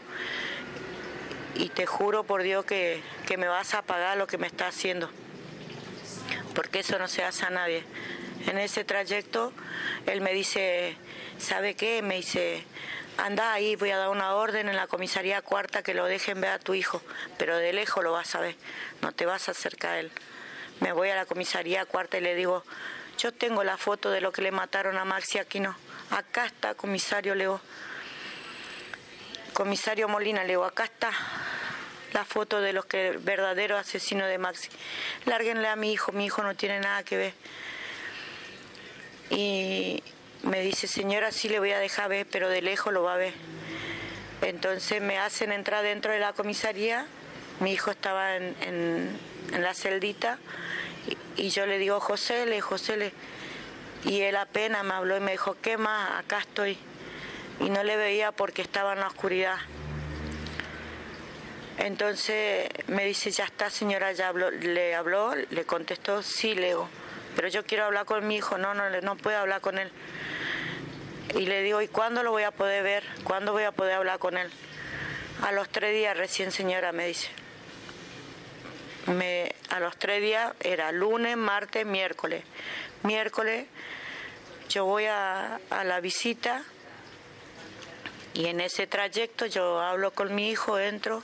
y 1.55 1.69
te 1.71 1.87
juro 1.87 2.25
por 2.25 2.43
Dios 2.43 2.65
que, 2.65 3.03
que 3.26 3.37
me 3.37 3.49
vas 3.49 3.75
a 3.75 3.83
pagar 3.83 4.17
lo 4.19 4.26
que 4.26 4.38
me 4.38 4.47
está 4.47 4.67
haciendo, 4.69 5.11
porque 6.55 6.81
eso 6.81 6.99
no 6.99 7.09
se 7.09 7.25
hace 7.25 7.47
a 7.47 7.50
nadie. 7.50 7.83
En 8.47 8.59
ese 8.59 8.85
trayecto, 8.85 9.53
él 10.07 10.21
me 10.21 10.33
dice, 10.33 10.97
¿sabe 11.38 11.75
qué? 11.75 12.03
Me 12.03 12.17
dice, 12.17 12.62
anda 13.17 13.53
ahí, 13.53 13.75
voy 13.76 13.91
a 13.91 13.97
dar 13.97 14.11
una 14.11 14.35
orden 14.35 14.69
en 14.69 14.76
la 14.76 14.87
comisaría 14.87 15.41
cuarta 15.43 15.83
que 15.83 15.95
lo 15.95 16.05
dejen 16.05 16.41
ver 16.41 16.50
a 16.50 16.59
tu 16.59 16.75
hijo, 16.75 17.03
pero 17.38 17.57
de 17.57 17.73
lejos 17.73 18.05
lo 18.05 18.12
vas 18.12 18.35
a 18.35 18.41
ver, 18.41 18.57
no 19.00 19.12
te 19.12 19.25
vas 19.25 19.49
a 19.49 19.53
acercar 19.53 19.93
a 19.93 20.00
él 20.00 20.12
me 20.80 20.92
voy 20.92 21.09
a 21.09 21.16
la 21.16 21.26
comisaría 21.26 21.85
cuarta 21.87 22.18
y 22.18 22.21
le 22.21 22.35
digo, 22.35 22.64
yo 23.18 23.33
tengo 23.33 23.64
la 23.64 23.76
foto 23.76 24.11
de 24.11 24.21
lo 24.21 24.33
que 24.33 24.42
le 24.42 24.50
mataron 24.50 24.99
a 24.99 25.04
Maxi 25.04 25.38
Aquino. 25.38 25.75
Acá 26.11 26.47
está, 26.47 26.75
comisario 26.75 27.35
Leo. 27.35 27.61
Comisario 29.54 30.09
Molina, 30.09 30.45
Leo, 30.45 30.64
acá 30.64 30.85
está 30.85 31.11
la 32.12 32.25
foto 32.25 32.61
de 32.61 32.73
los 32.73 32.85
que 32.85 33.18
verdadero 33.21 33.78
asesino 33.78 34.26
de 34.26 34.38
Maxi. 34.38 34.68
Lárguenle 35.25 35.68
a 35.68 35.76
mi 35.76 35.92
hijo, 35.92 36.12
mi 36.12 36.26
hijo 36.26 36.42
no 36.42 36.54
tiene 36.54 36.80
nada 36.80 37.02
que 37.02 37.16
ver. 37.16 37.35
Y 39.30 40.02
me 40.42 40.61
dice, 40.61 40.87
señora, 40.87 41.33
sí 41.33 41.49
le 41.49 41.59
voy 41.59 41.73
a 41.73 41.78
dejar 41.78 42.11
ver, 42.11 42.26
pero 42.30 42.49
de 42.49 42.61
lejos 42.61 42.92
lo 42.92 43.02
va 43.02 43.14
a 43.14 43.16
ver. 43.16 43.33
Entonces 44.42 45.00
me 45.00 45.18
hacen 45.18 45.52
entrar 45.52 45.83
dentro 45.83 46.12
de 46.12 46.21
la 46.21 46.35
comisaría. 46.35 47.06
Mi 47.61 47.73
hijo 47.73 47.90
estaba 47.90 48.37
en 48.37 48.54
en 48.61 49.18
la 49.53 49.75
celdita 49.75 50.38
y, 51.37 51.50
yo 51.50 51.67
le 51.67 51.79
digo, 51.79 52.00
José, 52.00 52.47
le, 52.47 52.61
José, 52.61 52.97
le. 52.97 53.12
Y 54.05 54.21
él 54.23 54.37
apenas 54.37 54.85
me 54.85 54.95
habló 54.95 55.17
y 55.17 55.21
me 55.21 55.33
dijo, 55.33 55.57
¿qué 55.61 55.76
más? 55.76 56.19
Acá 56.19 56.38
estoy. 56.38 56.79
Y 57.61 57.71
no 57.71 57.83
le 57.85 57.97
veía 57.97 58.33
porque 58.33 58.62
estaba 58.62 58.93
en 58.93 59.00
la 59.00 59.09
oscuridad. 59.09 59.57
Entonces 61.79 62.69
me 62.87 63.05
dice, 63.05 63.31
ya 63.31 63.45
está, 63.45 63.71
señora, 63.71 64.12
ya 64.12 64.29
habló. 64.29 64.50
Le 64.50 64.95
habló, 64.95 65.35
le 65.35 65.65
contestó, 65.65 66.23
sí, 66.23 66.55
Leo. 66.55 66.88
Pero 67.35 67.49
yo 67.49 67.65
quiero 67.65 67.85
hablar 67.85 68.07
con 68.07 68.26
mi 68.26 68.37
hijo, 68.37 68.57
no, 68.57 68.73
no, 68.75 68.88
no 69.03 69.17
puedo 69.17 69.38
hablar 69.38 69.61
con 69.61 69.79
él. 69.79 69.91
Y 71.35 71.47
le 71.47 71.62
digo, 71.62 71.83
¿y 71.83 71.88
cuándo 71.88 72.23
lo 72.23 72.31
voy 72.31 72.45
a 72.45 72.50
poder 72.50 72.83
ver? 72.83 73.05
¿Cuándo 73.25 73.53
voy 73.53 73.65
a 73.65 73.73
poder 73.73 73.95
hablar 73.95 74.19
con 74.19 74.38
él? 74.38 74.50
A 75.43 75.53
los 75.53 75.69
tres 75.69 75.93
días 75.93 76.17
recién, 76.17 76.50
señora, 76.50 76.93
me 76.93 77.09
dice 77.09 77.29
me, 79.07 79.55
a 79.71 79.81
los 79.81 79.97
tres 79.97 80.21
días 80.21 80.53
era 80.61 80.93
lunes, 80.93 81.37
martes, 81.37 81.87
miércoles. 81.87 82.45
Miércoles 83.03 83.67
yo 84.69 84.85
voy 84.85 85.07
a, 85.07 85.61
a 85.71 85.85
la 85.85 86.01
visita 86.01 86.65
y 88.35 88.47
en 88.47 88.61
ese 88.61 88.87
trayecto 88.87 89.47
yo 89.47 89.81
hablo 89.81 90.13
con 90.13 90.35
mi 90.35 90.51
hijo, 90.51 90.79
entro 90.79 91.23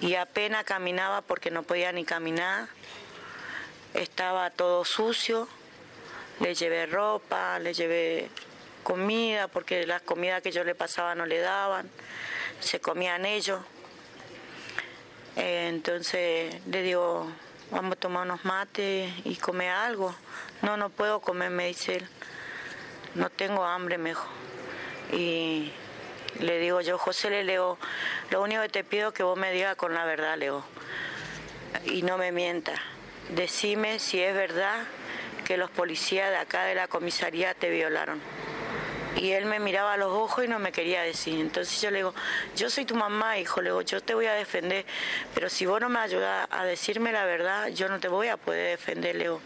y 0.00 0.14
apenas 0.14 0.64
caminaba 0.64 1.20
porque 1.20 1.50
no 1.50 1.62
podía 1.62 1.92
ni 1.92 2.04
caminar. 2.04 2.68
Estaba 3.92 4.50
todo 4.50 4.84
sucio, 4.84 5.48
le 6.38 6.54
llevé 6.54 6.86
ropa, 6.86 7.58
le 7.58 7.74
llevé 7.74 8.30
comida 8.82 9.48
porque 9.48 9.86
las 9.86 10.02
comidas 10.02 10.42
que 10.42 10.52
yo 10.52 10.64
le 10.64 10.74
pasaba 10.74 11.14
no 11.14 11.26
le 11.26 11.40
daban, 11.40 11.90
se 12.60 12.80
comían 12.80 13.26
ellos. 13.26 13.60
Entonces 15.42 16.54
le 16.66 16.82
digo, 16.82 17.26
vamos 17.70 17.92
a 17.92 17.96
tomar 17.96 18.26
unos 18.26 18.44
mates 18.44 19.10
y 19.24 19.36
comer 19.36 19.70
algo. 19.70 20.14
No, 20.60 20.76
no 20.76 20.90
puedo 20.90 21.20
comer, 21.20 21.50
me 21.50 21.68
dice 21.68 21.96
él. 21.96 22.08
No 23.14 23.30
tengo 23.30 23.64
hambre, 23.64 23.96
mejor. 23.96 24.28
Y 25.12 25.72
le 26.40 26.58
digo 26.58 26.82
yo, 26.82 26.98
José, 26.98 27.30
le 27.30 27.44
leo, 27.44 27.78
lo 28.28 28.42
único 28.42 28.60
que 28.62 28.68
te 28.68 28.84
pido 28.84 29.08
es 29.08 29.14
que 29.14 29.22
vos 29.22 29.38
me 29.38 29.50
digas 29.50 29.76
con 29.76 29.94
la 29.94 30.04
verdad, 30.04 30.36
Leo. 30.36 30.62
Y 31.86 32.02
no 32.02 32.18
me 32.18 32.32
mienta. 32.32 32.74
Decime 33.30 33.98
si 33.98 34.20
es 34.20 34.34
verdad 34.34 34.84
que 35.46 35.56
los 35.56 35.70
policías 35.70 36.28
de 36.28 36.36
acá 36.36 36.64
de 36.64 36.74
la 36.74 36.86
comisaría 36.86 37.54
te 37.54 37.70
violaron 37.70 38.20
y 39.16 39.32
él 39.32 39.46
me 39.46 39.58
miraba 39.60 39.94
a 39.94 39.96
los 39.96 40.12
ojos 40.12 40.44
y 40.44 40.48
no 40.48 40.58
me 40.58 40.72
quería 40.72 41.02
decir. 41.02 41.40
Entonces 41.40 41.80
yo 41.80 41.90
le 41.90 41.98
digo, 41.98 42.14
yo 42.56 42.70
soy 42.70 42.84
tu 42.84 42.94
mamá, 42.94 43.38
hijo, 43.38 43.60
le 43.60 43.70
digo, 43.70 43.82
yo 43.82 44.00
te 44.00 44.14
voy 44.14 44.26
a 44.26 44.34
defender, 44.34 44.84
pero 45.34 45.48
si 45.48 45.66
vos 45.66 45.80
no 45.80 45.88
me 45.88 45.98
ayudas 45.98 46.46
a 46.50 46.64
decirme 46.64 47.12
la 47.12 47.24
verdad, 47.24 47.68
yo 47.68 47.88
no 47.88 48.00
te 48.00 48.08
voy 48.08 48.28
a 48.28 48.36
poder 48.36 48.78
defender, 48.78 49.16
le 49.16 49.24
digo. 49.24 49.40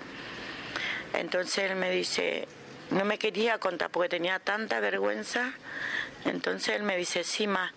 Entonces 1.15 1.71
él 1.71 1.77
me 1.77 1.91
dice, 1.91 2.49
no 2.91 3.05
me 3.05 3.19
quería 3.19 3.59
contar 3.59 3.91
porque 3.91 4.09
tenía 4.09 4.39
tanta 4.39 4.81
vergüenza. 4.81 5.53
Entonces 6.25 6.77
él 6.77 6.83
me 6.83 6.97
dice, 6.97 7.25
sí, 7.25 7.47
ma, 7.47 7.73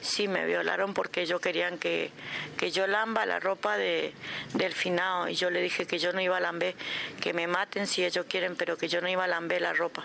sí, 0.00 0.28
me 0.28 0.46
violaron 0.46 0.94
porque 0.94 1.22
ellos 1.22 1.40
querían 1.40 1.78
que, 1.78 2.10
que 2.56 2.70
yo 2.70 2.86
lamba 2.86 3.26
la 3.26 3.40
ropa 3.40 3.76
de, 3.76 4.12
del 4.54 4.72
finado. 4.72 5.28
Y 5.28 5.34
yo 5.34 5.50
le 5.50 5.60
dije 5.60 5.86
que 5.86 5.98
yo 5.98 6.12
no 6.12 6.20
iba 6.20 6.36
a 6.36 6.40
lamber, 6.40 6.74
que 7.20 7.32
me 7.32 7.46
maten 7.46 7.86
si 7.86 8.04
ellos 8.04 8.26
quieren, 8.28 8.56
pero 8.56 8.76
que 8.76 8.88
yo 8.88 9.00
no 9.00 9.08
iba 9.08 9.24
a 9.24 9.28
lamber 9.28 9.62
la 9.62 9.72
ropa 9.72 10.04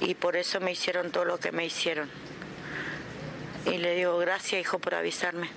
y 0.00 0.14
por 0.14 0.36
eso 0.36 0.60
me 0.60 0.72
hicieron 0.72 1.10
todo 1.10 1.24
lo 1.24 1.38
que 1.38 1.52
me 1.52 1.64
hicieron. 1.64 2.08
Y 3.66 3.78
le 3.78 3.94
digo, 3.94 4.16
gracias 4.18 4.60
hijo 4.60 4.78
por 4.78 4.94
avisarme. 4.94 5.50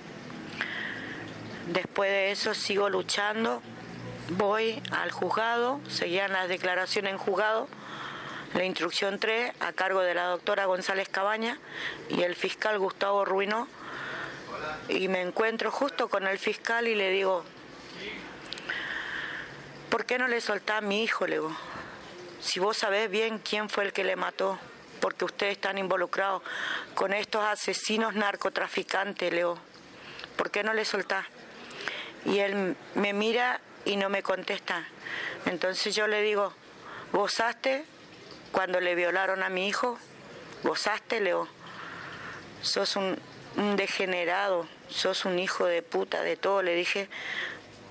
Después 1.68 2.10
de 2.10 2.32
eso 2.32 2.54
sigo 2.54 2.88
luchando, 2.88 3.62
voy 4.30 4.82
al 4.90 5.12
juzgado, 5.12 5.80
seguían 5.88 6.32
las 6.32 6.48
declaraciones 6.48 7.12
en 7.12 7.18
juzgado, 7.18 7.68
la 8.54 8.64
instrucción 8.64 9.18
3 9.18 9.52
a 9.60 9.72
cargo 9.72 10.00
de 10.00 10.14
la 10.14 10.26
doctora 10.26 10.66
González 10.66 11.08
Cabaña 11.08 11.58
y 12.08 12.22
el 12.22 12.36
fiscal 12.36 12.78
Gustavo 12.78 13.24
Ruino. 13.24 13.66
Y 14.88 15.08
me 15.08 15.22
encuentro 15.22 15.70
justo 15.70 16.08
con 16.08 16.26
el 16.26 16.38
fiscal 16.38 16.86
y 16.86 16.94
le 16.94 17.10
digo, 17.10 17.44
¿por 19.88 20.04
qué 20.04 20.18
no 20.18 20.28
le 20.28 20.40
soltá 20.40 20.78
a 20.78 20.80
mi 20.80 21.02
hijo? 21.02 21.26
Le 21.26 21.36
digo, 21.36 21.56
si 22.40 22.60
vos 22.60 22.76
sabés 22.76 23.10
bien 23.10 23.38
quién 23.38 23.68
fue 23.68 23.84
el 23.84 23.92
que 23.92 24.04
le 24.04 24.16
mató, 24.16 24.58
porque 25.00 25.24
ustedes 25.24 25.52
están 25.52 25.78
involucrados 25.78 26.42
con 26.94 27.12
estos 27.12 27.44
asesinos 27.44 28.14
narcotraficantes, 28.14 29.32
Leo, 29.32 29.58
¿por 30.36 30.50
qué 30.50 30.62
no 30.62 30.74
le 30.74 30.84
soltás? 30.84 31.26
Y 32.24 32.38
él 32.38 32.76
me 32.94 33.12
mira 33.12 33.60
y 33.84 33.96
no 33.96 34.08
me 34.08 34.22
contesta. 34.22 34.86
Entonces 35.46 35.94
yo 35.94 36.06
le 36.06 36.22
digo, 36.22 36.52
¿gozaste 37.12 37.84
cuando 38.52 38.80
le 38.80 38.94
violaron 38.94 39.42
a 39.42 39.48
mi 39.48 39.66
hijo? 39.66 39.98
¿Gozaste, 40.62 41.20
Leo? 41.20 41.48
Sos 42.60 42.96
un, 42.96 43.18
degenerado, 43.76 44.68
sos 44.88 45.24
un 45.24 45.38
hijo 45.38 45.66
de 45.66 45.82
puta, 45.82 46.22
de 46.22 46.36
todo, 46.36 46.62
le 46.62 46.74
dije, 46.74 47.08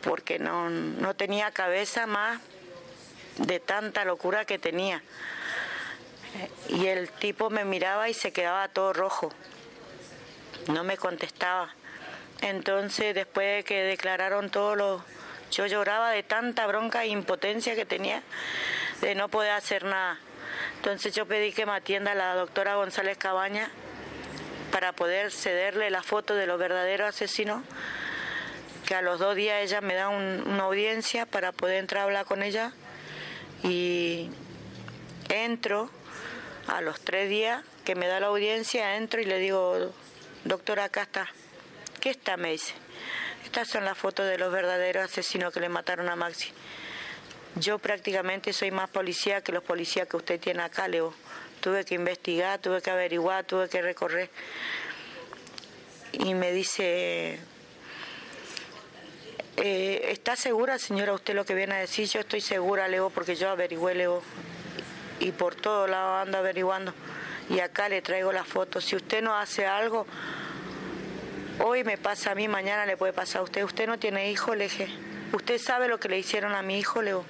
porque 0.01 0.39
no, 0.39 0.69
no 0.69 1.15
tenía 1.15 1.51
cabeza 1.51 2.07
más 2.07 2.39
de 3.37 3.59
tanta 3.59 4.05
locura 4.05 4.45
que 4.45 4.59
tenía. 4.59 5.03
Y 6.69 6.87
el 6.87 7.09
tipo 7.09 7.49
me 7.49 7.65
miraba 7.65 8.07
y 8.07 8.13
se 8.13 8.31
quedaba 8.31 8.69
todo 8.69 8.93
rojo. 8.93 9.33
No 10.67 10.83
me 10.83 10.95
contestaba. 10.95 11.73
Entonces, 12.41 13.13
después 13.13 13.57
de 13.57 13.63
que 13.63 13.83
declararon 13.83 14.49
todo 14.49 14.75
lo... 14.75 15.03
Yo 15.51 15.65
lloraba 15.65 16.11
de 16.11 16.23
tanta 16.23 16.65
bronca 16.65 17.03
e 17.03 17.07
impotencia 17.07 17.75
que 17.75 17.85
tenía 17.85 18.23
de 19.01 19.15
no 19.15 19.27
poder 19.27 19.51
hacer 19.51 19.83
nada. 19.83 20.17
Entonces 20.77 21.13
yo 21.13 21.25
pedí 21.25 21.51
que 21.51 21.65
me 21.65 21.73
atienda 21.73 22.15
la 22.15 22.35
doctora 22.35 22.75
González 22.75 23.17
Cabaña 23.17 23.69
para 24.71 24.93
poder 24.93 25.31
cederle 25.31 25.89
la 25.89 26.01
foto 26.01 26.35
de 26.35 26.47
los 26.47 26.57
verdaderos 26.57 27.09
asesinos, 27.09 27.63
que 28.85 28.95
a 28.95 29.01
los 29.01 29.19
dos 29.19 29.35
días 29.35 29.61
ella 29.61 29.81
me 29.81 29.93
da 29.93 30.09
una 30.09 30.63
audiencia 30.63 31.25
para 31.25 31.51
poder 31.51 31.77
entrar 31.77 32.01
a 32.01 32.03
hablar 32.05 32.25
con 32.25 32.41
ella 32.41 32.73
y 33.63 34.29
entro 35.29 35.89
a 36.67 36.81
los 36.81 36.99
tres 37.01 37.29
días 37.29 37.63
que 37.85 37.95
me 37.95 38.07
da 38.07 38.19
la 38.19 38.27
audiencia, 38.27 38.95
entro 38.95 39.21
y 39.21 39.25
le 39.25 39.39
digo, 39.39 39.93
doctora, 40.45 40.85
acá 40.85 41.03
está. 41.03 41.27
¿Qué 41.99 42.09
está? 42.09 42.37
Me 42.37 42.51
dice. 42.51 42.73
Estas 43.45 43.67
son 43.67 43.85
las 43.85 43.97
fotos 43.97 44.27
de 44.27 44.37
los 44.37 44.51
verdaderos 44.51 45.03
asesinos 45.03 45.53
que 45.53 45.59
le 45.59 45.69
mataron 45.69 46.09
a 46.09 46.15
Maxi. 46.15 46.51
Yo 47.55 47.79
prácticamente 47.79 48.53
soy 48.53 48.72
más 48.72 48.89
policía 48.89 49.41
que 49.41 49.51
los 49.51 49.63
policías 49.63 50.08
que 50.08 50.15
usted 50.15 50.39
tiene 50.39 50.63
acá, 50.63 50.88
Leo. 50.88 51.13
Tuve 51.60 51.84
que 51.84 51.96
investigar, 51.96 52.60
tuve 52.60 52.81
que 52.81 52.89
averiguar, 52.89 53.43
tuve 53.43 53.67
que 53.67 53.81
recorrer. 53.81 54.29
Y 56.13 56.34
me 56.34 56.53
dice, 56.53 57.39
eh, 59.58 60.08
¿está 60.12 60.36
segura, 60.36 60.79
señora, 60.79 61.13
usted 61.13 61.36
lo 61.36 61.46
que 61.46 61.53
viene 61.53 61.75
a 61.75 61.79
decir? 61.79 62.08
Yo 62.08 62.22
estoy 62.22 62.41
segura, 62.41 62.88
Leo, 62.88 63.10
porque 63.10 63.36
yo 63.36 63.50
averigüé, 63.50 63.96
Leo. 63.96 64.24
Y 65.20 65.31
por 65.34 65.55
todo 65.55 65.88
lado 65.88 66.15
ando 66.15 66.38
averiguando. 66.38 66.93
Y 67.50 67.60
acá 67.60 67.89
le 67.89 68.01
traigo 68.01 68.31
las 68.31 68.48
fotos. 68.48 68.86
Si 68.86 68.96
usted 68.96 69.22
no 69.22 69.36
hace 69.36 69.65
algo, 69.65 70.08
hoy 71.60 71.84
me 71.84 71.98
pasa 71.98 72.31
a 72.31 72.36
mí, 72.36 72.48
mañana 72.48 72.86
le 72.86 72.96
puede 72.96 73.12
pasar 73.12 73.41
a 73.41 73.43
usted. 73.43 73.63
Usted 73.63 73.88
no 73.88 74.00
tiene 74.00 74.31
hijo, 74.31 74.55
le. 74.55 74.70
Usted 75.34 75.60
sabe 75.60 75.89
lo 75.89 76.00
que 76.00 76.08
le 76.10 76.17
hicieron 76.17 76.55
a 76.55 76.62
mi 76.62 76.79
hijo, 76.79 77.01
Leo. 77.01 77.25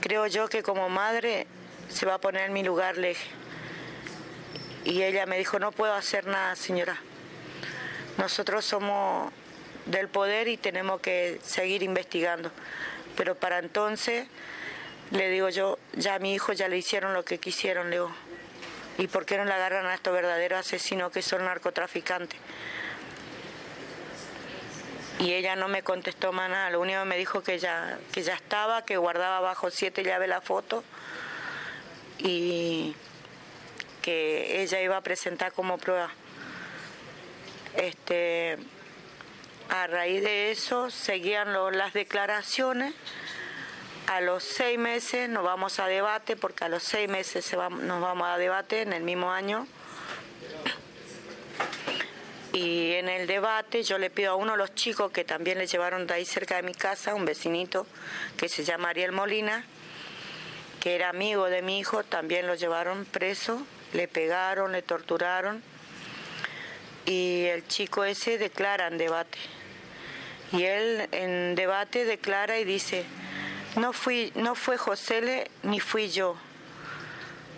Creo 0.00 0.26
yo 0.26 0.48
que 0.48 0.62
como 0.62 0.88
madre 0.88 1.46
se 1.88 2.06
va 2.06 2.14
a 2.14 2.18
poner 2.18 2.46
en 2.46 2.52
mi 2.52 2.62
lugar, 2.62 2.96
le. 2.96 3.16
Y 4.84 5.02
ella 5.02 5.26
me 5.26 5.36
dijo, 5.36 5.58
no 5.58 5.72
puedo 5.72 5.92
hacer 5.92 6.26
nada, 6.26 6.56
señora. 6.56 6.96
Nosotros 8.16 8.64
somos 8.64 9.30
del 9.86 10.08
poder 10.08 10.48
y 10.48 10.56
tenemos 10.56 11.00
que 11.00 11.38
seguir 11.42 11.82
investigando. 11.82 12.50
Pero 13.16 13.34
para 13.34 13.58
entonces, 13.58 14.26
le 15.10 15.28
digo 15.28 15.48
yo, 15.50 15.78
ya 15.94 16.14
a 16.14 16.18
mi 16.18 16.32
hijo 16.32 16.52
ya 16.52 16.68
le 16.68 16.78
hicieron 16.78 17.12
lo 17.12 17.24
que 17.24 17.38
quisieron, 17.38 17.90
Leo. 17.90 18.10
¿Y 18.96 19.06
por 19.08 19.26
qué 19.26 19.36
no 19.36 19.44
le 19.44 19.52
agarran 19.52 19.86
a 19.86 19.94
estos 19.94 20.12
verdaderos 20.12 20.60
asesinos 20.60 21.12
que 21.12 21.20
son 21.20 21.44
narcotraficantes? 21.44 22.38
Y 25.20 25.34
ella 25.34 25.54
no 25.54 25.68
me 25.68 25.82
contestó 25.82 26.32
más 26.32 26.48
nada, 26.48 26.70
lo 26.70 26.80
único 26.80 27.00
que 27.00 27.04
me 27.04 27.16
dijo 27.18 27.42
que 27.42 27.58
ya, 27.58 27.98
que 28.12 28.22
ya 28.22 28.34
estaba, 28.34 28.84
que 28.84 28.96
guardaba 28.96 29.40
bajo 29.40 29.70
siete 29.70 30.02
llaves 30.02 30.28
la 30.28 30.40
foto 30.40 30.82
y 32.18 32.96
que 34.00 34.62
ella 34.62 34.80
iba 34.80 34.96
a 34.96 35.02
presentar 35.02 35.52
como 35.52 35.76
prueba. 35.76 36.10
Este, 37.76 38.56
a 39.68 39.86
raíz 39.86 40.22
de 40.22 40.50
eso 40.50 40.90
seguían 40.90 41.52
las 41.76 41.92
declaraciones. 41.92 42.94
A 44.06 44.22
los 44.22 44.42
seis 44.42 44.78
meses 44.78 45.28
nos 45.28 45.44
vamos 45.44 45.78
a 45.80 45.86
debate, 45.86 46.34
porque 46.34 46.64
a 46.64 46.68
los 46.68 46.82
seis 46.82 47.08
meses 47.10 47.44
se 47.44 47.56
nos 47.56 48.00
vamos 48.00 48.26
a 48.26 48.38
debate 48.38 48.80
en 48.80 48.94
el 48.94 49.02
mismo 49.02 49.30
año 49.30 49.66
y 52.52 52.94
en 52.94 53.08
el 53.08 53.26
debate 53.26 53.82
yo 53.82 53.98
le 53.98 54.10
pido 54.10 54.32
a 54.32 54.34
uno 54.34 54.52
de 54.52 54.58
los 54.58 54.74
chicos 54.74 55.12
que 55.12 55.24
también 55.24 55.58
le 55.58 55.66
llevaron 55.66 56.06
de 56.06 56.14
ahí 56.14 56.24
cerca 56.24 56.56
de 56.56 56.62
mi 56.62 56.74
casa, 56.74 57.14
un 57.14 57.24
vecinito 57.24 57.86
que 58.36 58.48
se 58.48 58.64
llama 58.64 58.90
Ariel 58.90 59.12
Molina, 59.12 59.64
que 60.80 60.96
era 60.96 61.10
amigo 61.10 61.46
de 61.46 61.62
mi 61.62 61.78
hijo, 61.78 62.02
también 62.02 62.46
lo 62.46 62.54
llevaron 62.56 63.04
preso, 63.04 63.64
le 63.92 64.08
pegaron, 64.08 64.72
le 64.72 64.82
torturaron. 64.82 65.62
Y 67.06 67.44
el 67.44 67.66
chico 67.68 68.04
ese 68.04 68.38
declara 68.38 68.88
en 68.88 68.98
debate. 68.98 69.38
Y 70.52 70.64
él 70.64 71.08
en 71.12 71.54
debate 71.54 72.04
declara 72.04 72.58
y 72.58 72.64
dice, 72.64 73.04
no, 73.76 73.92
fui, 73.92 74.32
no 74.34 74.56
fue 74.56 74.76
José 74.76 75.48
ni 75.62 75.78
fui 75.78 76.10
yo, 76.10 76.36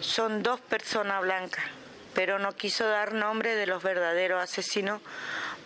son 0.01 0.43
dos 0.43 0.61
personas 0.61 1.23
blancas 1.23 1.65
pero 2.15 2.39
no 2.39 2.55
quiso 2.55 2.87
dar 2.87 3.15
nombre 3.15 3.55
de 3.55 3.67
los 3.67 3.83
verdaderos 3.83 4.43
asesinos 4.43 5.01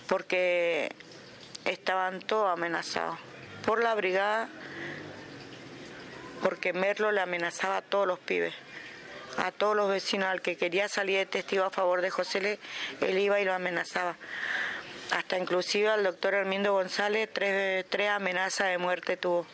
porque 0.07 0.95
estaban 1.65 2.21
todos 2.21 2.53
amenazados 2.53 3.19
por 3.65 3.83
la 3.83 3.95
brigada, 3.95 4.49
porque 6.43 6.73
Merlo 6.73 7.11
le 7.11 7.21
amenazaba 7.21 7.79
a 7.79 7.83
todos 7.83 8.07
los 8.07 8.21
pibes, 8.21 8.55
a 9.39 9.51
todos 9.51 9.75
los 9.75 9.91
vecinos, 9.91 10.29
al 10.29 10.41
que 10.41 10.57
quería 10.57 10.89
salir 10.89 11.19
de 11.19 11.27
testigo 11.27 11.65
a 11.65 11.71
favor 11.71 12.01
de 12.01 12.11
José, 12.11 12.61
él 13.01 13.19
iba 13.19 13.41
y 13.41 13.45
lo 13.45 13.53
amenazaba. 13.53 14.17
Hasta 15.11 15.39
inclusive 15.39 15.89
al 15.89 16.05
doctor 16.05 16.35
Hermindo 16.35 16.73
González 16.73 17.29
tres, 17.33 17.85
tres 17.89 18.11
amenazas 18.11 18.69
de 18.69 18.79
muerte 18.79 19.17
tuvo. 19.17 19.47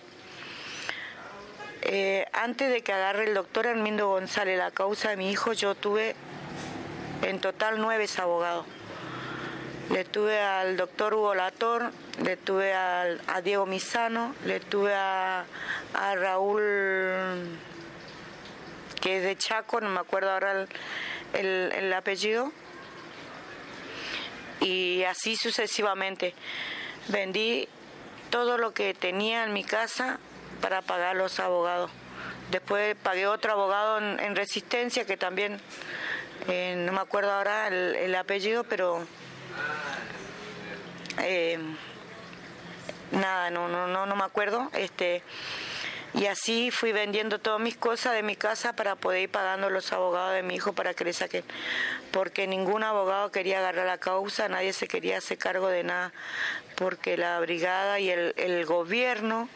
Eh, 1.83 2.27
antes 2.33 2.71
de 2.71 2.83
que 2.83 2.93
agarre 2.93 3.25
el 3.25 3.35
doctor 3.35 3.67
Hermindo 3.67 4.09
González 4.09 4.59
la 4.59 4.71
causa 4.71 5.11
de 5.11 5.17
mi 5.17 5.31
hijo, 5.31 5.53
yo 5.53 5.75
tuve 5.75 6.15
en 7.23 7.41
total 7.41 7.81
nueve 7.81 8.07
abogados. 8.19 8.67
Le 9.91 10.05
tuve 10.05 10.41
al 10.41 10.77
doctor 10.77 11.15
Hugo 11.15 11.35
Lator, 11.35 11.91
le 12.23 12.37
tuve 12.37 12.73
a 12.73 13.41
Diego 13.43 13.67
Misano, 13.67 14.35
le 14.45 14.61
tuve 14.61 14.95
a, 14.95 15.45
Raúl, 15.93 17.59
que 19.01 19.19
es 19.19 19.23
de 19.25 19.37
Chaco, 19.37 19.81
no 19.81 19.91
me 19.91 20.01
acuerdo 20.01 20.31
ahora 20.31 20.67
el, 21.35 21.93
apellido, 21.93 22.53
y 24.61 25.03
así 25.05 25.37
sucesivamente. 25.37 26.35
Vendí 27.09 27.69
todo 28.31 28.57
lo 28.57 28.73
que 28.73 28.95
tenía 28.95 29.45
en 29.45 29.53
mi 29.53 29.65
casa 29.65 30.19
para 30.61 30.81
pagar 30.81 31.17
los 31.17 31.39
abogados. 31.41 31.91
Después 32.51 32.97
pagué 33.03 33.27
otro 33.27 33.53
abogado 33.53 33.99
en 33.99 34.37
resistencia 34.37 35.05
que 35.05 35.17
también 35.17 35.61
eh, 36.49 36.75
no 36.77 36.93
me 36.93 37.01
acuerdo 37.01 37.33
ahora 37.33 37.69
el, 37.69 38.15
apellido, 38.15 38.65
pero 38.65 39.05
eh, 41.19 41.59
nada, 43.13 43.51
no, 43.51 43.69
no, 43.69 43.87
no, 43.87 44.07
no 44.07 44.17
me 44.17 44.25
acuerdo. 44.25 44.71
Este, 44.75 45.23
y 46.15 46.27
así 46.27 46.71
fui 46.71 46.93
vendiendo 46.93 47.39
todas 47.39 47.61
mis 47.61 47.77
cosas 47.77 48.15
de 48.15 48.23
mi 48.23 48.37
casa 48.37 48.75
para 48.75 48.97
poder 48.97 49.23
ir 49.23 49.31
pagando 49.31 49.71
los 49.71 49.93
abogados 49.93 50.35
de 50.35 50.43
mi 50.43 50.57
hijo 50.57 50.73
para 50.73 50.95
que 50.95 51.05
le 51.05 51.13
saquen. 51.13 51.45
Porque 52.11 52.47
ningún 52.47 52.83
abogado 52.83 53.31
quería 53.31 53.61
agarrar 53.61 53.87
la 53.87 53.99
causa, 53.99 54.49
nadie 54.49 54.73
se 54.73 54.89
quería 54.89 55.19
hacer 55.19 55.39
cargo 55.39 55.69
de 55.69 55.85
nada. 55.85 56.13
Porque 56.75 57.17
la 57.17 57.39
brigada 57.41 58.01
y 58.01 58.11
el, 58.11 58.35
el 58.37 58.67
gobierno, 58.67 59.49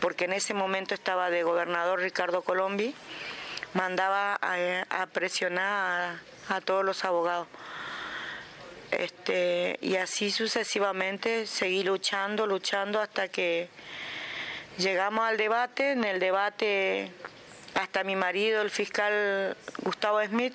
porque 0.00 0.24
en 0.24 0.32
ese 0.32 0.54
momento 0.54 0.94
estaba 0.94 1.28
de 1.28 1.42
gobernador 1.42 2.00
Ricardo 2.00 2.42
Colombi, 2.42 2.94
mandaba 3.74 4.38
a, 4.40 5.06
presionar 5.06 6.18
a, 6.48 6.60
todos 6.60 6.84
los 6.84 7.04
abogados. 7.04 7.48
Este, 8.90 9.78
y 9.80 9.96
así 9.96 10.30
sucesivamente 10.30 11.46
seguí 11.46 11.84
luchando, 11.84 12.46
luchando 12.46 13.00
hasta 13.00 13.28
que 13.28 13.68
llegamos 14.78 15.24
al 15.24 15.36
debate. 15.36 15.92
En 15.92 16.04
el 16.04 16.18
debate, 16.18 17.12
hasta 17.74 18.02
mi 18.02 18.16
marido, 18.16 18.62
el 18.62 18.70
fiscal 18.70 19.56
Gustavo 19.82 20.24
Smith, 20.24 20.54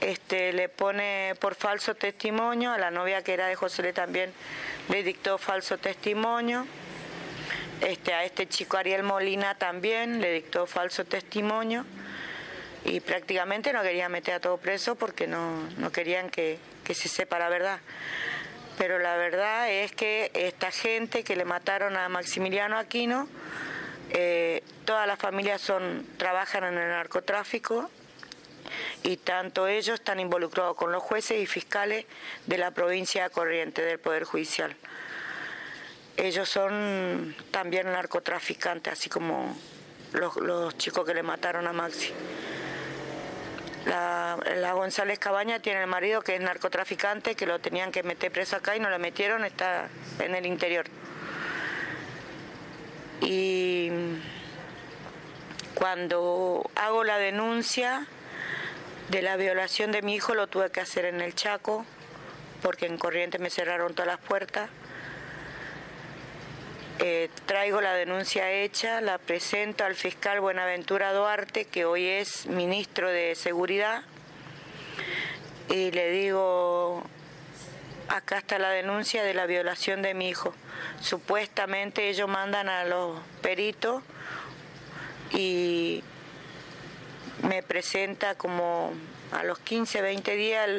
este, 0.00 0.52
le 0.52 0.68
pone 0.68 1.34
por 1.40 1.54
falso 1.54 1.94
testimonio, 1.94 2.72
a 2.72 2.78
la 2.78 2.90
novia 2.90 3.22
que 3.22 3.34
era 3.34 3.48
de 3.48 3.54
José 3.54 3.82
Le 3.82 3.92
también 3.92 4.32
le 4.88 5.02
dictó 5.02 5.36
falso 5.36 5.76
testimonio. 5.78 6.66
Este, 7.82 8.14
a 8.14 8.24
este 8.24 8.48
chico 8.48 8.78
Ariel 8.78 9.02
Molina 9.02 9.54
también 9.56 10.22
le 10.22 10.32
dictó 10.32 10.66
falso 10.66 11.04
testimonio 11.04 11.84
y 12.86 13.00
prácticamente 13.00 13.72
no 13.72 13.82
querían 13.82 14.12
meter 14.12 14.34
a 14.34 14.40
todo 14.40 14.58
preso 14.58 14.94
porque 14.94 15.26
no, 15.26 15.68
querían 15.92 16.30
que, 16.30 16.58
se 16.86 17.08
sepa 17.08 17.38
la 17.38 17.48
verdad. 17.48 17.80
Pero 18.78 18.98
la 18.98 19.16
verdad 19.16 19.70
es 19.70 19.92
que 19.92 20.30
esta 20.34 20.70
gente 20.70 21.24
que 21.24 21.34
le 21.34 21.44
mataron 21.44 21.96
a 21.96 22.08
Maximiliano 22.08 22.78
Aquino, 22.78 23.28
eh, 24.10 24.62
todas 24.84 25.06
las 25.06 25.18
familias 25.18 25.60
son, 25.60 26.06
trabajan 26.16 26.64
en 26.64 26.78
el 26.78 26.88
narcotráfico 26.90 27.90
y 29.02 29.16
tanto 29.16 29.66
ellos 29.66 29.98
están 29.98 30.20
involucrados 30.20 30.76
con 30.76 30.92
los 30.92 31.02
jueces 31.02 31.40
y 31.40 31.46
fiscales 31.46 32.06
de 32.46 32.58
la 32.58 32.70
provincia 32.70 33.28
corriente 33.30 33.82
del 33.82 33.98
Poder 33.98 34.24
Judicial. 34.24 34.76
Ellos 36.16 36.48
son 36.48 37.34
también 37.50 37.90
narcotraficantes, 37.90 38.92
así 38.92 39.08
como 39.08 39.56
los, 40.12 40.36
los 40.36 40.78
chicos 40.78 41.04
que 41.04 41.14
le 41.14 41.22
mataron 41.22 41.66
a 41.66 41.72
Maxi. 41.72 42.12
La, 43.86 44.72
González 44.72 45.18
Cabaña 45.20 45.60
tiene 45.60 45.82
el 45.82 45.86
marido 45.86 46.20
que 46.20 46.34
es 46.34 46.40
narcotraficante, 46.40 47.36
que 47.36 47.46
lo 47.46 47.60
tenían 47.60 47.92
que 47.92 48.02
meter 48.02 48.32
preso 48.32 48.56
acá 48.56 48.76
y 48.76 48.80
no 48.80 48.90
lo 48.90 48.98
metieron, 48.98 49.44
está 49.44 49.88
en 50.18 50.34
el 50.34 50.44
interior. 50.44 50.86
Y 53.20 53.90
cuando 55.74 56.68
hago 56.74 57.04
la 57.04 57.18
denuncia 57.18 58.06
de 59.08 59.22
la 59.22 59.36
violación 59.36 59.92
de 59.92 60.02
mi 60.02 60.16
hijo, 60.16 60.34
lo 60.34 60.48
tuve 60.48 60.70
que 60.70 60.80
hacer 60.80 61.04
en 61.04 61.20
el 61.20 61.34
Chaco, 61.36 61.86
porque 62.62 62.86
en 62.86 62.98
Corriente 62.98 63.38
me 63.38 63.50
cerraron 63.50 63.94
todas 63.94 64.08
las 64.08 64.18
puertas. 64.18 64.68
Eh, 66.98 67.28
traigo 67.44 67.82
la 67.82 67.92
denuncia 67.92 68.50
hecha, 68.50 69.02
la 69.02 69.18
presento 69.18 69.84
al 69.84 69.96
fiscal 69.96 70.40
Buenaventura 70.40 71.12
Duarte, 71.12 71.66
que 71.66 71.84
hoy 71.84 72.06
es 72.06 72.46
ministro 72.46 73.10
de 73.10 73.34
Seguridad, 73.34 74.02
y 75.68 75.90
le 75.90 76.10
digo, 76.10 77.02
acá 78.08 78.38
está 78.38 78.58
la 78.58 78.70
denuncia 78.70 79.22
de 79.24 79.34
la 79.34 79.44
violación 79.44 80.00
de 80.00 80.14
mi 80.14 80.30
hijo. 80.30 80.54
Supuestamente 81.02 82.08
ellos 82.08 82.30
mandan 82.30 82.70
a 82.70 82.84
los 82.86 83.20
peritos 83.42 84.02
y 85.32 86.02
me 87.42 87.62
presenta 87.62 88.36
como 88.36 88.94
a 89.32 89.42
los 89.42 89.58
15, 89.58 90.00
20 90.00 90.34
días 90.34 90.70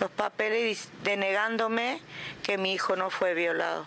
los 0.00 0.10
papeles 0.10 0.88
denegándome 1.04 2.00
que 2.42 2.56
mi 2.56 2.72
hijo 2.72 2.96
no 2.96 3.10
fue 3.10 3.34
violado. 3.34 3.84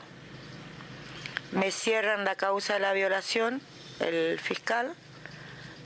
Me 1.56 1.72
cierran 1.72 2.26
la 2.26 2.36
causa 2.36 2.74
de 2.74 2.82
la 2.82 2.92
violación, 2.92 3.62
el 4.02 4.38
fiscal, 4.42 4.94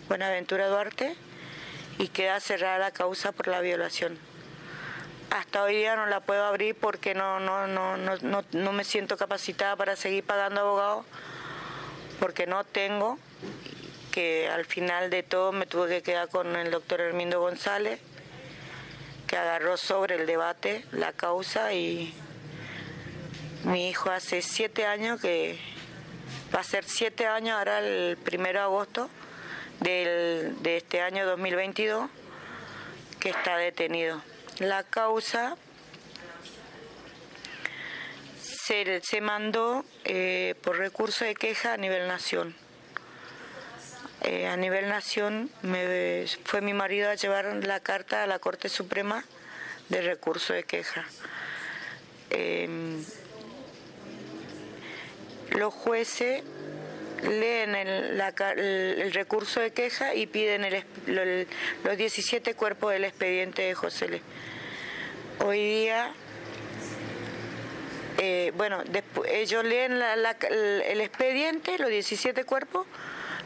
Buenaventura 0.08 0.68
Duarte, 0.68 1.16
y 2.00 2.08
queda 2.08 2.40
cerrada 2.40 2.80
la 2.80 2.90
causa 2.90 3.32
por 3.34 3.48
la 3.48 3.62
violación. 3.62 4.18
Hasta 5.30 5.62
hoy 5.62 5.76
día 5.76 5.96
no 5.96 6.08
la 6.08 6.22
puedo 6.22 6.44
abrir 6.44 6.74
porque 6.74 7.14
no, 7.14 7.40
no, 7.40 7.68
no, 7.68 7.98
no, 7.98 8.44
no 8.52 8.72
me 8.74 8.84
siento 8.84 9.16
capacitada 9.16 9.76
para 9.76 9.96
seguir 9.96 10.24
pagando 10.24 10.62
abogados, 10.62 11.06
porque 12.20 12.48
no 12.48 12.64
tengo 12.64 13.20
que 14.12 14.50
al 14.50 14.66
final 14.66 15.12
de 15.12 15.22
todo 15.22 15.52
me 15.52 15.68
tuve 15.68 15.88
que 15.90 16.02
quedar 16.02 16.30
con 16.30 16.56
el 16.56 16.72
doctor 16.72 17.00
Hermindo 17.00 17.40
González, 17.40 18.00
que 19.28 19.38
agarró 19.38 19.78
sobre 19.78 20.16
el 20.16 20.26
debate 20.26 20.84
la 20.92 21.14
causa 21.14 21.74
y 21.74 22.12
mi 23.70 23.90
hijo 23.90 24.10
hace 24.10 24.42
siete 24.42 24.86
años 24.86 25.22
que 25.22 25.58
va 26.54 26.62
a 26.62 26.64
ser 26.64 26.84
siete 26.86 27.28
años 27.28 27.58
ahora 27.58 27.80
el 27.80 28.18
primero 28.18 28.60
de 28.60 28.66
agosto 28.66 29.10
del, 29.80 30.62
de 30.64 30.78
este 30.78 31.02
año 31.02 31.26
2022 31.28 32.10
que 33.20 33.30
está 33.30 33.58
detenido. 33.58 34.22
La 34.58 34.84
causa 34.84 35.56
se, 38.42 39.02
se 39.04 39.22
mandó 39.22 39.86
eh, 40.04 40.56
por 40.64 40.78
recurso 40.78 41.24
de 41.24 41.36
queja 41.36 41.74
a 41.74 41.78
nivel 41.78 42.08
nación. 42.08 42.56
Eh, 44.24 44.48
a 44.48 44.58
nivel 44.58 44.90
nación 44.90 45.50
fue 46.44 46.62
mi 46.62 46.74
marido 46.74 47.10
a 47.10 47.16
llevar 47.16 47.46
la 47.64 47.80
carta 47.80 48.24
a 48.24 48.28
la 48.28 48.40
Corte 48.40 48.68
Suprema 48.68 49.24
de 49.90 50.02
recurso 50.02 50.54
de 50.54 50.64
queja. 50.64 51.06
Em, 52.32 53.04
los 55.52 55.74
jueces 55.74 56.44
leen 57.24 57.76
el, 57.76 59.14
recurso 59.14 59.60
de 59.60 59.72
queja 59.72 60.16
y 60.16 60.28
piden 60.28 60.66
los 61.06 61.98
17 61.98 62.54
cuerpos 62.56 62.94
del 62.94 63.06
expediente 63.06 63.64
de 63.64 63.74
José 63.74 64.22
Hoy 65.46 65.58
día, 65.58 66.12
eh, 68.18 68.52
bueno, 68.58 68.84
ellos 69.30 69.64
leen 69.64 69.94
el 69.94 71.02
expediente, 71.02 71.78
los 71.80 71.90
17 71.90 72.44
cuerpos, 72.44 72.86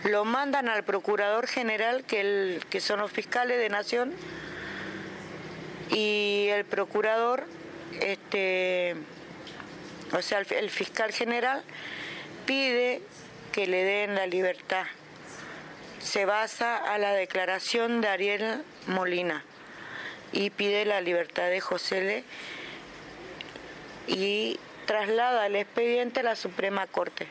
lo 0.05 0.25
mandan 0.25 0.69
al 0.69 0.83
procurador 0.83 1.47
general, 1.47 2.03
que, 2.03 2.21
el, 2.21 2.65
que 2.69 2.81
son 2.81 2.99
los 2.99 3.11
fiscales 3.11 3.59
de 3.59 3.69
nación, 3.69 4.13
y 5.91 6.47
el 6.49 6.65
procurador, 6.65 7.45
este, 8.01 8.95
o 10.13 10.21
sea, 10.21 10.39
el, 10.39 10.69
fiscal 10.69 11.11
general, 11.11 11.63
pide 12.45 13.01
que 13.51 13.67
le 13.67 13.83
den 13.83 14.15
la 14.15 14.27
libertad. 14.27 14.85
Se 15.99 16.25
basa 16.25 16.77
a 16.77 16.97
la 16.97 17.13
declaración 17.13 18.01
de 18.01 18.07
Ariel 18.09 18.63
Molina 18.87 19.43
y 20.31 20.49
pide 20.49 20.85
la 20.85 21.01
libertad 21.01 21.49
de 21.49 21.61
José 21.61 22.01
Le 22.01 22.23
y 24.07 24.59
traslada 24.85 25.47
el 25.47 25.55
expediente 25.55 26.19
a 26.19 26.23
la 26.23 26.35
Suprema 26.35 26.87
Corte. 26.87 27.27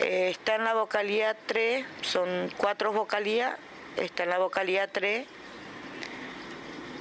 Eh, 0.00 0.28
está 0.30 0.54
en 0.54 0.64
la 0.64 0.74
vocalía 0.74 1.36
3, 1.46 1.84
son 2.02 2.50
cuatro 2.56 2.92
vocalías, 2.92 3.56
está 3.96 4.24
en 4.24 4.30
la 4.30 4.38
vocalía 4.38 4.86
3 4.86 5.26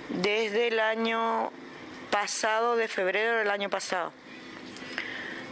desde 0.09 0.67
el 0.67 0.79
año 0.79 1.51
pasado, 2.11 2.75
de 2.75 2.87
febrero 2.87 3.37
del 3.37 3.49
año 3.49 3.69
pasado. 3.69 4.11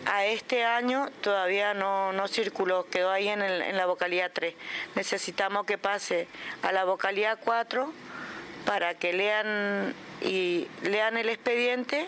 A 0.06 0.26
este 0.26 0.64
año 0.66 1.10
todavía 1.22 1.74
no, 1.74 2.12
no 2.12 2.28
circuló, 2.28 2.88
quedó 2.90 3.12
ahí 3.12 3.28
en, 3.28 3.42
el, 3.42 3.62
en 3.62 3.78
la 3.78 3.86
vocalía 3.86 4.30
3. 4.30 4.56
Necesitamos 4.96 5.66
que 5.66 5.78
pase 5.78 6.28
a 6.64 6.72
la 6.72 6.86
vocalía 6.86 7.36
4 7.36 7.92
para 8.66 8.96
que 8.96 9.14
lean 9.14 9.94
y 10.22 10.68
lean 10.84 11.18
el 11.18 11.30
expediente, 11.30 12.08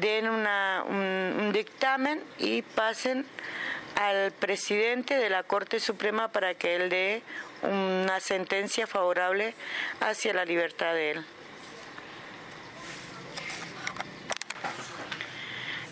den 0.00 0.28
una, 0.28 0.84
un 0.88 1.52
dictamen 1.52 2.22
y 2.38 2.62
pasen 2.62 3.26
al 3.96 4.32
presidente 4.32 5.16
de 5.16 5.30
la 5.30 5.42
Corte 5.42 5.80
Suprema 5.80 6.28
para 6.28 6.54
que 6.54 6.76
él 6.76 6.88
dé 6.90 7.22
una 7.62 8.20
sentencia 8.20 8.86
favorable 8.86 9.54
hacia 10.00 10.34
la 10.34 10.44
libertad 10.44 10.92
de 10.94 11.12
él. 11.12 11.24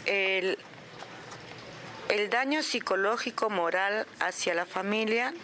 El, 0.06 0.58
daño 2.30 2.62
psicológico 2.62 3.50
moral 3.50 4.06
hacia 4.20 4.54
la 4.54 4.66
familia 4.66 5.34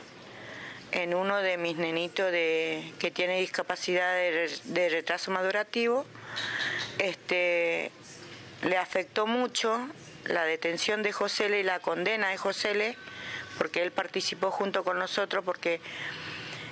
en 0.92 1.14
uno 1.14 1.38
de 1.38 1.56
mis 1.56 1.76
nenitos 1.76 2.30
de, 2.32 2.92
que 2.98 3.10
tiene 3.10 3.40
discapacidad 3.40 4.12
de, 4.14 4.50
de 4.64 4.88
retraso 4.88 5.30
madurativo 5.30 6.04
este, 6.98 7.90
le 8.62 8.76
afectó 8.76 9.26
mucho 9.26 9.88
la 10.24 10.44
detención 10.44 11.02
de 11.02 11.12
José 11.12 11.58
y 11.58 11.62
la 11.62 11.80
condena 11.80 12.28
de 12.28 12.36
José 12.36 12.96
porque 13.56 13.82
él 13.82 13.90
participó 13.90 14.50
junto 14.50 14.84
con 14.84 14.98
nosotros, 14.98 15.44
porque 15.44 15.80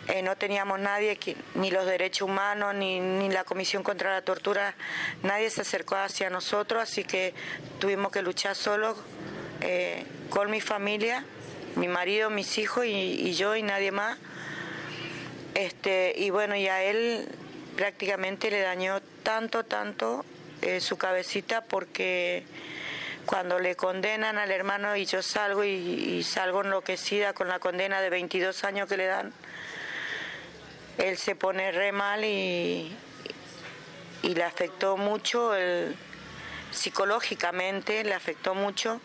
eh, 0.08 0.22
no 0.22 0.36
teníamos 0.36 0.80
nadie, 0.80 1.18
ni 1.54 1.70
los 1.70 1.86
derechos 1.86 2.22
humanos, 2.28 2.74
ni, 2.74 3.00
ni, 3.00 3.28
la 3.28 3.44
Comisión 3.44 3.82
contra 3.82 4.12
la 4.12 4.22
Tortura, 4.22 4.74
nadie 5.22 5.50
se 5.50 5.60
acercó 5.60 5.96
hacia 5.96 6.30
nosotros, 6.30 6.82
así 6.82 7.04
que 7.04 7.34
tuvimos 7.78 8.10
que 8.10 8.22
luchar 8.22 8.56
solo 8.56 8.96
eh, 9.60 10.04
con 10.30 10.50
mi 10.50 10.60
familia, 10.60 11.24
mi 11.74 11.88
marido, 11.88 12.30
mis 12.30 12.58
hijos 12.58 12.86
y, 12.86 13.34
yo 13.34 13.56
y 13.56 13.62
nadie 13.62 13.90
más. 13.90 14.18
Este, 15.54 16.14
y 16.16 16.30
bueno, 16.30 16.54
y 16.56 16.68
a 16.68 16.82
él 16.82 17.28
prácticamente 17.76 18.50
le 18.50 18.60
dañó 18.60 19.00
tanto, 19.22 19.64
tanto 19.64 20.24
eh, 20.62 20.80
su 20.80 20.96
cabecita 20.96 21.64
porque 21.64 22.44
cuando 23.26 23.58
le 23.58 23.74
condenan 23.76 24.38
al 24.38 24.50
hermano 24.50 24.96
y 24.96 25.04
yo 25.04 25.22
salgo 25.22 25.64
y, 25.64 26.22
salgo 26.22 26.62
enloquecida 26.62 27.32
con 27.32 27.48
la 27.48 27.58
condena 27.58 28.00
de 28.00 28.10
22 28.10 28.64
años 28.64 28.88
que 28.88 28.96
le 28.96 29.06
dan, 29.06 29.32
él 30.98 31.16
se 31.16 31.34
pone 31.34 31.72
re 31.72 31.92
mal 31.92 32.24
y, 32.24 32.94
y 34.22 34.34
le 34.34 34.44
afectó 34.44 34.96
mucho, 34.96 35.52
psicológicamente 36.70 38.04
le 38.04 38.14
afectó 38.14 38.54
mucho 38.54 39.00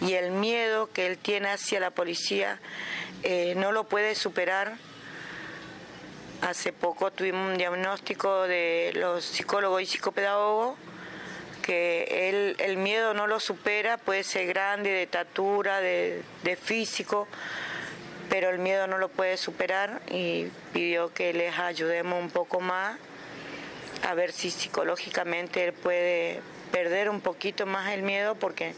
y 0.00 0.14
el 0.14 0.30
miedo 0.30 0.90
que 0.92 1.06
él 1.06 1.18
tiene 1.18 1.48
hacia 1.50 1.80
la 1.80 1.90
policía 1.90 2.58
eh, 3.22 3.54
no 3.56 3.72
lo 3.72 3.84
puede 3.84 4.14
superar. 4.14 4.74
Hace 6.40 6.72
poco 6.72 7.12
tuvimos 7.12 7.52
un 7.52 7.56
diagnóstico 7.56 8.42
de 8.42 8.92
los 8.96 9.24
psicólogos 9.24 9.82
y 9.82 9.86
psicopedagogos 9.86 10.76
que 11.62 12.28
él, 12.28 12.56
el 12.58 12.76
miedo 12.76 13.14
no 13.14 13.28
lo 13.28 13.38
supera, 13.38 13.96
puede 13.96 14.24
ser 14.24 14.48
grande, 14.48 14.90
de 14.90 15.04
estatura, 15.04 15.80
de, 15.80 16.24
físico, 16.60 17.28
pero 18.32 18.48
el 18.48 18.58
miedo 18.58 18.86
no 18.86 18.96
lo 18.96 19.10
puede 19.10 19.36
superar 19.36 20.00
y 20.10 20.46
pidió 20.72 21.12
que 21.12 21.34
les 21.34 21.58
ayudemos 21.58 22.18
un 22.18 22.30
poco 22.30 22.60
más 22.60 22.96
a 24.08 24.14
ver 24.14 24.32
si 24.32 24.50
psicológicamente 24.50 25.62
él 25.66 25.74
puede 25.74 26.40
perder 26.70 27.10
un 27.10 27.20
poquito 27.20 27.66
más 27.66 27.92
el 27.92 28.02
miedo 28.02 28.34
porque 28.36 28.74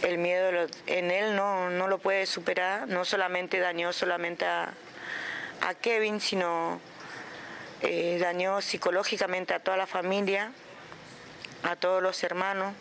el 0.00 0.16
miedo 0.16 0.66
en 0.86 1.10
él 1.10 1.36
no, 1.36 1.68
no 1.68 1.86
lo 1.86 1.98
puede 1.98 2.24
superar, 2.24 2.88
no 2.88 3.04
solamente 3.04 3.58
dañó 3.58 3.92
solamente 3.92 4.46
a, 4.46 4.72
Kevin, 5.82 6.18
sino 6.18 6.80
eh, 7.82 8.16
dañó 8.18 8.62
psicológicamente 8.62 9.52
a 9.52 9.58
toda 9.58 9.76
la 9.76 9.86
familia 9.86 10.50
a 11.62 11.76
todos 11.76 12.02
los 12.02 12.22
hermanos. 12.24 12.72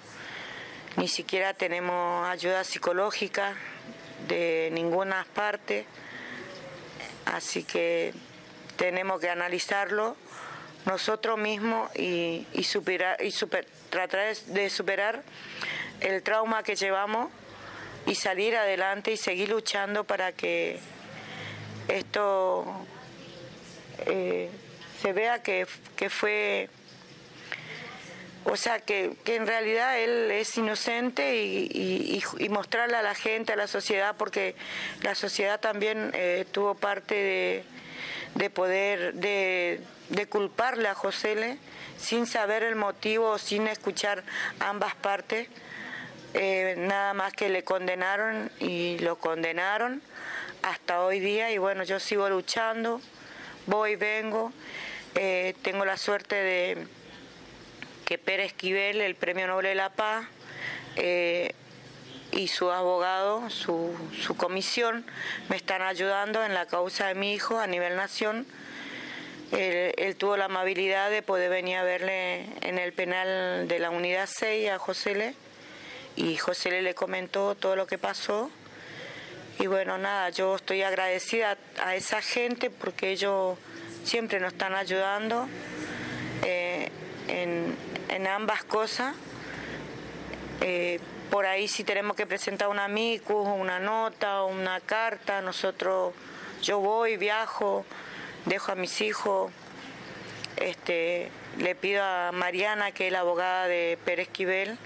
Ni 0.95 1.09
siquiera 1.09 1.53
tenemos 1.53 2.25
ayuda 2.29 2.63
psicológica 2.63 3.57
de 4.27 4.69
ninguna 4.71 5.25
parte, 5.33 5.85
así 7.25 7.63
que 7.63 8.13
tenemos 8.77 9.19
que 9.19 9.29
analizarlo 9.29 10.15
nosotros 10.85 11.37
mismos 11.37 11.89
y, 11.95 12.45
superar, 12.63 13.17
y 13.23 13.33
tratar 13.89 14.35
de 14.35 14.69
superar 14.69 15.23
el 16.01 16.21
trauma 16.21 16.63
que 16.63 16.75
llevamos 16.75 17.29
y 18.05 18.15
salir 18.15 18.55
adelante 18.55 19.11
y 19.11 19.17
seguir 19.17 19.49
luchando 19.49 20.03
para 20.03 20.33
que 20.33 20.79
esto 21.87 22.65
eh, 24.05 24.49
se 25.01 25.13
vea 25.13 25.41
que, 25.41 25.65
que 25.95 26.09
fue 26.09 26.69
o 28.45 28.57
sea, 28.57 28.79
que, 28.79 29.15
que, 29.23 29.35
en 29.35 29.47
realidad 29.47 29.99
él 29.99 30.29
es 30.31 30.57
inocente 30.57 31.35
y, 31.37 32.21
y, 32.39 32.49
mostrarle 32.49 32.97
a 32.97 33.01
la 33.01 33.15
gente, 33.15 33.53
a 33.53 33.55
la 33.55 33.67
sociedad, 33.67 34.15
porque 34.17 34.55
la 35.01 35.15
sociedad 35.15 35.59
también 35.59 36.11
eh, 36.13 36.45
tuvo 36.51 36.75
parte 36.75 37.15
de, 37.15 37.63
de 38.35 38.49
poder, 38.49 39.13
de, 39.13 39.81
de, 40.09 40.25
culparle 40.27 40.89
a 40.89 40.95
José 40.95 41.57
sin 41.97 42.27
saber 42.27 42.63
el 42.63 42.75
motivo, 42.75 43.37
sin 43.37 43.67
escuchar 43.67 44.23
ambas 44.59 44.95
partes. 44.95 45.47
Eh, 46.33 46.75
nada 46.77 47.13
más 47.13 47.31
que 47.33 47.47
le 47.47 47.63
condenaron 47.63 48.51
y 48.59 48.97
lo 48.99 49.17
condenaron 49.19 50.01
hasta 50.63 51.01
hoy 51.01 51.19
día 51.19 51.51
y 51.51 51.59
bueno, 51.59 51.83
yo 51.83 51.99
sigo 51.99 52.27
luchando, 52.27 52.99
voy, 53.67 53.95
vengo, 53.95 54.51
eh, 55.13 55.53
tengo 55.61 55.85
la 55.85 55.95
suerte 55.95 56.35
de 56.35 56.87
que 58.05 58.17
Pérez 58.17 58.47
Esquivel, 58.47 59.01
el 59.01 59.15
Premio 59.15 59.47
Nobel 59.47 59.65
de 59.65 59.75
la 59.75 59.89
Paz, 59.89 60.25
eh, 60.95 61.53
y 62.31 62.47
su 62.47 62.71
abogado, 62.71 63.49
su, 63.49 63.95
su, 64.21 64.35
comisión, 64.35 65.05
me 65.49 65.55
están 65.55 65.81
ayudando 65.81 66.43
en 66.43 66.53
la 66.53 66.65
causa 66.65 67.07
de 67.07 67.15
mi 67.15 67.33
hijo 67.33 67.59
a 67.59 67.67
nivel 67.67 67.95
nación. 67.95 68.47
Él, 69.51 70.15
tuvo 70.15 70.35
la 70.35 70.45
amabilidad 70.45 71.11
de 71.11 71.21
poder 71.21 71.49
venir 71.49 71.77
a 71.77 71.83
verle 71.83 72.47
en 72.61 72.79
el 72.79 72.91
penal 72.91 73.67
de 73.67 73.77
la 73.77 73.91
unidad 73.91 74.27
6 74.27 74.71
a 74.71 74.79
José 74.79 75.13
Le, 75.13 75.35
y 76.15 76.37
José 76.37 76.71
Le 76.71 76.81
le 76.81 76.95
comentó 76.95 77.53
todo 77.53 77.75
lo 77.75 77.85
que 77.85 77.99
pasó. 77.99 78.49
Y 79.59 79.67
bueno, 79.67 79.99
nada, 79.99 80.29
yo 80.31 80.55
estoy 80.55 80.81
agradecida 80.81 81.57
a 81.83 81.95
esa 81.95 82.21
gente 82.21 82.71
porque 82.71 83.11
ellos 83.11 83.57
siempre 84.03 84.39
nos 84.39 84.53
están 84.53 84.73
ayudando 84.73 85.47
eh, 86.43 86.89
en, 87.27 87.72
en 88.13 88.27
ambas 88.27 88.63
cosas. 88.63 89.15
Eh, 90.61 90.99
por 91.31 91.45
ahí 91.45 91.67
si 91.67 91.83
tenemos 91.83 92.15
que 92.15 92.27
presentar 92.27 92.67
un 92.67 92.79
amicus, 92.79 93.47
una 93.47 93.79
nota, 93.79 94.43
una 94.43 94.79
carta, 94.81 95.41
nosotros, 95.41 96.13
yo 96.61 96.79
voy, 96.79 97.17
viajo, 97.17 97.85
dejo 98.45 98.71
a 98.71 98.75
mis 98.75 99.01
hijos, 99.01 99.51
este, 100.57 101.31
le 101.57 101.73
pido 101.73 102.03
a 102.03 102.31
Mariana, 102.31 102.91
que 102.91 103.07
es 103.07 103.11
la 103.11 103.21
abogada 103.21 103.67
de 103.67 103.97
Pérez 104.05 104.29
Quivel, 104.29 104.77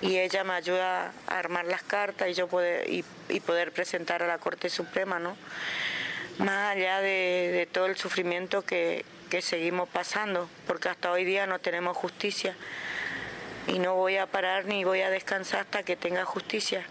y 0.00 0.18
ella 0.18 0.42
me 0.42 0.54
ayuda 0.54 1.12
a 1.28 1.38
armar 1.38 1.66
las 1.66 1.84
cartas 1.84 2.28
y 2.28 2.34
yo 2.34 2.48
poder, 2.48 2.90
y, 2.90 3.04
poder 3.40 3.70
presentar 3.72 4.22
a 4.22 4.26
la 4.26 4.38
Corte 4.38 4.68
Suprema, 4.68 5.20
¿no? 5.20 5.36
Más 6.38 6.74
allá 6.74 7.00
de 7.00 7.68
todo 7.70 7.86
el 7.86 7.96
sufrimiento 7.96 8.62
que, 8.62 9.04
que 9.24 9.42
seguimos 9.42 9.88
pasando, 9.88 10.48
porque 10.66 10.88
hasta 10.88 11.10
hoy 11.10 11.24
día 11.24 11.46
no 11.46 11.58
tenemos 11.58 11.96
justicia. 11.96 12.56
Y 13.66 13.78
no 13.78 13.94
voy 13.94 14.16
a 14.16 14.26
parar 14.26 14.66
ni 14.66 14.84
voy 14.84 15.00
a 15.00 15.10
descansar 15.10 15.60
hasta 15.60 15.82
que 15.82 15.96
tenga 15.96 16.24
justicia. 16.24 16.84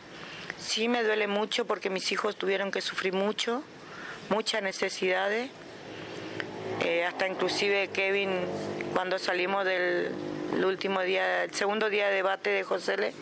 Sí 0.58 0.88
me 0.88 1.04
duele 1.04 1.28
mucho 1.28 1.66
porque 1.66 1.90
mis 1.90 2.12
hijos 2.12 2.36
tuvieron 2.36 2.72
que 2.72 2.82
sufrir 2.82 3.14
mucho, 3.14 3.64
muchas 4.30 4.64
necesidades, 4.64 5.52
eh, 6.82 7.06
hasta 7.06 7.28
inclusive 7.28 7.90
Kevin 7.90 8.30
cuando 8.94 9.20
salimos 9.20 9.66
del 9.66 10.14
último 10.66 11.02
día, 11.02 11.44
el 11.44 11.54
segundo 11.54 11.90
día 11.90 12.08
de 12.08 12.16
debate 12.16 12.50
de 12.50 12.64
José 12.64 12.98
Le, 12.98 13.14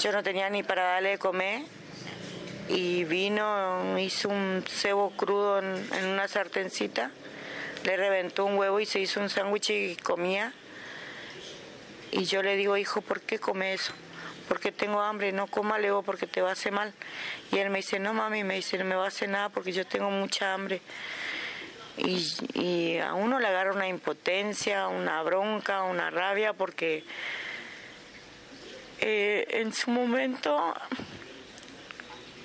yo 0.00 0.12
no 0.12 0.22
tenía 0.22 0.50
ni 0.50 0.62
para 0.62 0.84
darle 0.84 1.10
de 1.10 1.18
comer 1.18 1.62
y 2.68 3.04
vino, 3.04 3.98
hizo 3.98 4.28
un 4.28 4.64
cebo 4.66 5.10
crudo 5.10 5.58
en 5.60 6.06
una 6.06 6.26
sartencita 6.26 7.10
le 7.86 7.96
reventó 7.96 8.44
un 8.44 8.58
huevo 8.58 8.80
y 8.80 8.86
se 8.86 8.98
hizo 8.98 9.20
un 9.20 9.30
sándwich 9.30 9.70
y 9.70 9.96
comía. 9.96 10.52
Y 12.10 12.24
yo 12.24 12.42
le 12.42 12.56
digo, 12.56 12.76
hijo, 12.76 13.00
¿por 13.00 13.20
qué 13.20 13.38
come 13.38 13.74
eso? 13.74 13.92
Porque 14.48 14.72
tengo 14.72 15.00
hambre, 15.00 15.30
no 15.30 15.46
coma 15.46 15.78
luego 15.78 16.02
porque 16.02 16.26
te 16.26 16.42
va 16.42 16.48
a 16.48 16.52
hacer 16.52 16.72
mal. 16.72 16.92
Y 17.52 17.58
él 17.58 17.70
me 17.70 17.78
dice, 17.78 18.00
no 18.00 18.12
mami, 18.12 18.42
me 18.42 18.56
dice, 18.56 18.76
no 18.76 18.84
me 18.84 18.96
va 18.96 19.04
a 19.04 19.08
hacer 19.08 19.28
nada 19.28 19.50
porque 19.50 19.72
yo 19.72 19.86
tengo 19.86 20.10
mucha 20.10 20.52
hambre. 20.52 20.80
Y, 21.96 22.98
a 22.98 23.14
uno 23.14 23.38
le 23.38 23.46
agarra 23.46 23.72
una 23.72 23.86
impotencia, 23.86 24.88
una 24.88 25.22
bronca, 25.22 25.84
una 25.84 26.10
rabia, 26.10 26.54
porque 26.54 27.04
eh, 29.00 29.46
en 29.50 29.72
su 29.72 29.92
momento 29.92 30.74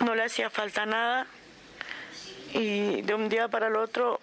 no 0.01 0.13
le 0.13 0.23
hacía 0.23 0.51
falta 0.51 0.85
nada 0.85 1.25
y 2.53 3.01
de 3.01 3.13
un 3.13 3.27
día 3.27 3.47
para 3.47 3.67
el 3.67 3.75
otro 3.75 4.19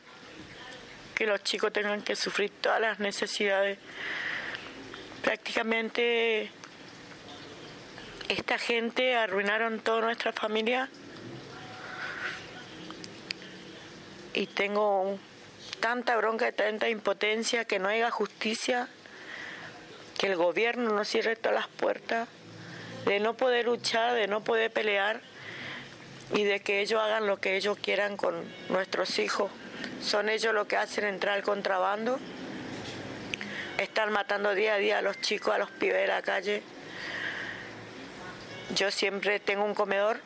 que 1.19 1.27
los 1.27 1.43
chicos 1.43 1.73
tengan 1.73 2.01
que 2.01 2.15
sufrir 2.15 2.53
todas 2.61 2.81
las 2.81 3.01
necesidades. 3.01 3.77
Prácticamente 5.21 6.49
esta 8.29 8.57
gente 8.57 9.17
arruinaron 9.17 9.81
toda 9.81 10.01
nuestra 10.01 10.33
familia 10.33 10.89
y 14.33 14.47
tengo 14.47 15.19
tanta 15.81 16.17
bronca 16.19 16.51
y 16.51 16.53
tanta 16.53 16.89
impotencia 16.89 17.65
que 17.65 17.81
no 17.81 17.89
haya 17.89 18.13
justicia, 18.13 18.89
que 20.19 20.29
el 20.29 20.37
gobierno 20.37 20.93
no 20.93 21.05
cierre 21.05 21.35
todas 21.35 21.57
las 21.57 21.67
puertas, 21.67 22.29
de 23.07 23.19
no 23.19 23.37
poder 23.37 23.67
luchar, 23.67 24.15
de 24.15 24.29
no 24.29 24.45
poder 24.45 24.71
pelear 24.71 25.21
y 26.33 26.45
de 26.45 26.61
que 26.61 26.81
ellos 26.81 27.03
hagan 27.03 27.27
lo 27.27 27.41
que 27.41 27.57
ellos 27.57 27.77
quieran 27.77 28.17
con 28.17 28.45
nuestros 28.69 29.19
hijos. 29.19 29.51
Son 30.03 30.29
ellos 30.29 30.55
los 30.55 30.67
que 30.67 30.77
hacen 30.77 31.05
entrar 31.05 31.37
al 31.37 31.43
contrabando. 31.43 32.19
Están 33.79 34.13
matando 34.13 34.55
día 34.55 34.75
a 34.75 34.79
día 34.79 34.99
a 34.99 35.03
los 35.03 35.21
chicos, 35.21 35.55
a 35.55 35.59
los 35.59 35.71
pibes 35.71 36.01
de 36.01 36.07
la 36.07 36.23
calle. 36.23 36.63
Yo 38.75 38.91
siempre 38.91 39.41
tengo 39.41 39.65
un 39.65 39.75
comedor 39.75 40.21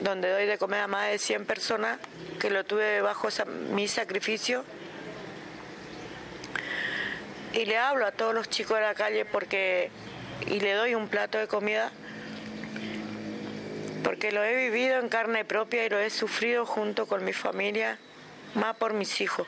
donde 0.00 0.30
doy 0.30 0.46
de 0.46 0.58
comer 0.58 0.80
a 0.80 0.86
más 0.88 1.10
de 1.10 1.18
100 1.18 1.46
personas, 1.46 1.98
que 2.40 2.50
lo 2.50 2.64
tuve 2.64 3.00
bajo 3.00 3.28
mi 3.70 3.88
sacrificio. 3.88 4.64
Y 7.52 7.64
le 7.64 7.78
hablo 7.78 8.06
a 8.06 8.12
todos 8.12 8.34
los 8.34 8.48
chicos 8.50 8.76
de 8.76 8.82
la 8.82 8.94
calle 8.94 9.24
porque 9.24 9.90
y 10.46 10.60
le 10.60 10.74
doy 10.74 10.94
un 10.94 11.08
plato 11.08 11.38
de 11.38 11.46
comida 11.46 11.90
porque 14.04 14.30
lo 14.30 14.44
he 14.44 14.54
vivido 14.54 14.98
en 14.98 15.08
carne 15.08 15.44
propia 15.44 15.84
y 15.84 15.88
lo 15.88 15.98
he 15.98 16.10
sufrido 16.10 16.66
junto 16.66 17.06
con 17.06 17.24
mi 17.24 17.32
familia 17.32 17.98
más 18.56 18.76
por 18.76 18.92
mis 18.92 19.20
hijos. 19.20 19.46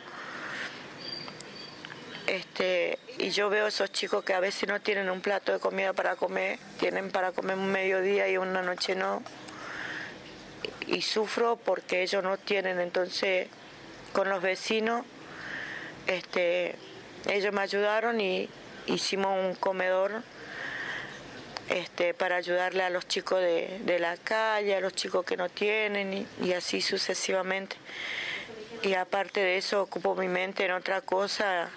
Este, 2.26 2.98
y 3.16 3.30
yo 3.30 3.48
veo 3.48 3.66
esos 3.66 3.90
chicos 3.90 4.22
que 4.22 4.34
a 4.34 4.40
veces 4.40 4.68
no 4.68 4.80
tienen 4.80 5.08
un 5.08 5.22
plato 5.22 5.50
de 5.50 5.58
comida 5.58 5.94
para 5.94 6.14
comer, 6.16 6.58
tienen 6.78 7.10
para 7.10 7.32
comer 7.32 7.56
un 7.56 7.72
mediodía 7.72 8.28
y 8.28 8.36
una 8.36 8.62
noche 8.62 8.94
no. 8.94 9.22
Y 10.86 11.00
sufro 11.02 11.56
porque 11.56 12.02
ellos 12.02 12.22
no 12.22 12.36
tienen. 12.36 12.80
Entonces, 12.80 13.48
con 14.12 14.28
los 14.28 14.42
vecinos, 14.42 15.06
este, 16.06 16.76
ellos 17.26 17.52
me 17.54 17.62
ayudaron 17.62 18.20
y 18.20 18.48
hicimos 18.86 19.38
un 19.38 19.54
comedor 19.54 20.22
este, 21.70 22.12
para 22.12 22.36
ayudarle 22.36 22.82
a 22.82 22.90
los 22.90 23.08
chicos 23.08 23.40
de, 23.40 23.96
la 23.98 24.18
calle, 24.18 24.76
a 24.76 24.80
los 24.80 24.94
chicos 24.94 25.24
que 25.24 25.36
no 25.36 25.48
tienen 25.48 26.26
y 26.42 26.52
así 26.52 26.82
sucesivamente 26.82 27.76
y 28.82 28.94
aparte 28.94 29.40
de 29.40 29.56
eso 29.56 29.82
ocupo 29.82 30.14
mi 30.14 30.28
mente 30.28 30.64
en 30.64 30.72
otra 30.72 31.00
cosa 31.00 31.68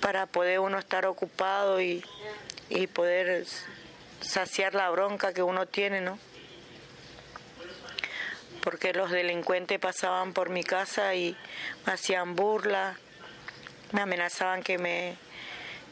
para 0.00 0.26
poder 0.26 0.58
uno 0.58 0.78
estar 0.78 1.06
ocupado 1.06 1.80
y, 1.80 2.04
poder 2.92 3.46
saciar 4.20 4.74
la 4.74 4.90
bronca 4.90 5.32
que 5.32 5.42
uno 5.42 5.66
tiene, 5.66 6.00
¿no? 6.00 6.18
Porque 8.62 8.92
los 8.92 9.10
delincuentes 9.10 9.78
pasaban 9.78 10.32
por 10.32 10.48
mi 10.48 10.64
casa 10.64 11.14
y 11.14 11.36
me 11.86 11.92
hacían 11.92 12.34
burla, 12.34 12.96
me 13.92 14.00
amenazaban 14.00 14.62
que 14.62 14.78
me, 14.78 15.16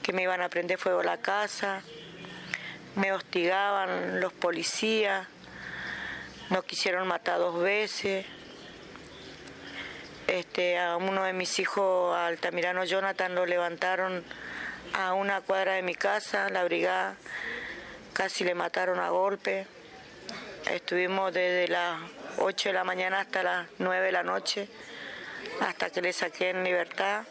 que 0.03 0.12
me 0.12 0.22
iban 0.22 0.40
a 0.40 0.48
prender 0.48 0.79
fuego 0.79 1.00
a 1.00 1.05
la 1.05 1.18
casa, 1.18 1.83
me 2.96 3.12
hostigaban 3.12 4.20
los 4.20 4.33
policías, 4.33 5.29
no 6.48 6.62
quisieron 6.62 7.07
matar 7.07 7.38
dos 7.38 7.61
veces 7.61 8.26
este, 10.30 10.78
a 10.78 10.96
uno 10.96 11.24
de 11.24 11.32
mis 11.32 11.58
hijos, 11.58 12.16
Altamirano 12.16 12.84
Jonathan, 12.84 13.34
lo 13.34 13.46
levantaron 13.46 14.22
a 14.92 15.12
una 15.14 15.40
cuadra 15.40 15.72
de 15.72 15.82
mi 15.82 15.96
casa, 15.96 16.48
la 16.50 16.62
brigada, 16.62 17.16
casi 18.12 18.44
le 18.44 18.54
mataron 18.54 19.00
a 19.00 19.10
golpe. 19.10 19.66
Estuvimos 20.70 21.34
desde 21.34 21.66
las 21.66 22.00
8 22.38 22.68
de 22.68 22.72
la 22.72 22.84
mañana 22.84 23.20
hasta 23.20 23.42
las 23.42 23.66
9 23.78 24.06
de 24.06 24.12
la 24.12 24.22
noche, 24.22 24.68
hasta 25.60 25.90
que 25.90 26.00
le 26.00 26.12
saqué 26.12 26.50
en 26.50 26.62
libertad. 26.62 27.24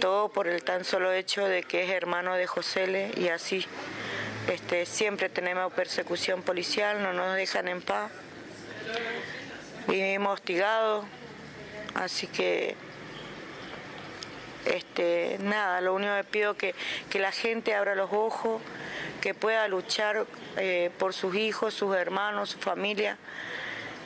Todo 0.00 0.28
por 0.28 0.48
el 0.48 0.64
tan 0.64 0.84
solo 0.84 1.12
hecho 1.12 1.44
de 1.46 1.62
que 1.62 1.84
es 1.84 1.90
hermano 1.90 2.34
de 2.34 2.48
José 2.48 3.12
y 3.16 3.28
así. 3.28 3.64
Este, 4.48 4.86
siempre 4.86 5.28
tenemos 5.28 5.72
persecución 5.72 6.42
policial, 6.42 7.00
no 7.00 7.12
nos 7.12 7.36
dejan 7.36 7.68
en 7.68 7.80
paz 7.80 8.10
vivimos 9.88 10.34
hostigados, 10.34 11.04
así 11.94 12.26
que 12.26 12.76
este, 14.64 15.38
nada, 15.40 15.80
lo 15.80 15.94
único 15.94 16.14
que 16.14 16.24
pido 16.24 16.54
que, 16.56 16.74
que 17.10 17.18
la 17.18 17.32
gente 17.32 17.74
abra 17.74 17.94
los 17.94 18.10
ojos, 18.12 18.62
que 19.20 19.34
pueda 19.34 19.66
luchar 19.68 20.26
eh, 20.56 20.90
por 20.98 21.14
sus 21.14 21.34
hijos, 21.34 21.74
sus 21.74 21.96
hermanos, 21.96 22.50
su 22.50 22.58
familia, 22.58 23.18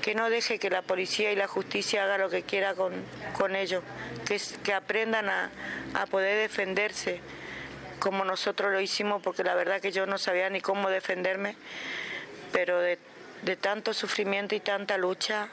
que 0.00 0.14
no 0.14 0.30
deje 0.30 0.58
que 0.58 0.70
la 0.70 0.82
policía 0.82 1.32
y 1.32 1.36
la 1.36 1.48
justicia 1.48 2.04
haga 2.04 2.18
lo 2.18 2.30
que 2.30 2.42
quiera 2.42 2.74
con, 2.74 2.92
con 3.36 3.56
ellos, 3.56 3.82
que, 4.26 4.40
que 4.62 4.72
aprendan 4.72 5.28
a, 5.28 5.50
a 5.94 6.06
poder 6.06 6.38
defenderse 6.38 7.20
como 7.98 8.24
nosotros 8.24 8.72
lo 8.72 8.80
hicimos, 8.80 9.22
porque 9.22 9.42
la 9.42 9.54
verdad 9.54 9.80
que 9.80 9.90
yo 9.90 10.06
no 10.06 10.18
sabía 10.18 10.48
ni 10.50 10.60
cómo 10.60 10.90
defenderme, 10.90 11.56
pero 12.52 12.80
de, 12.80 12.98
de 13.42 13.56
tanto 13.56 13.92
sufrimiento 13.94 14.54
y 14.54 14.60
tanta 14.60 14.96
lucha, 14.96 15.48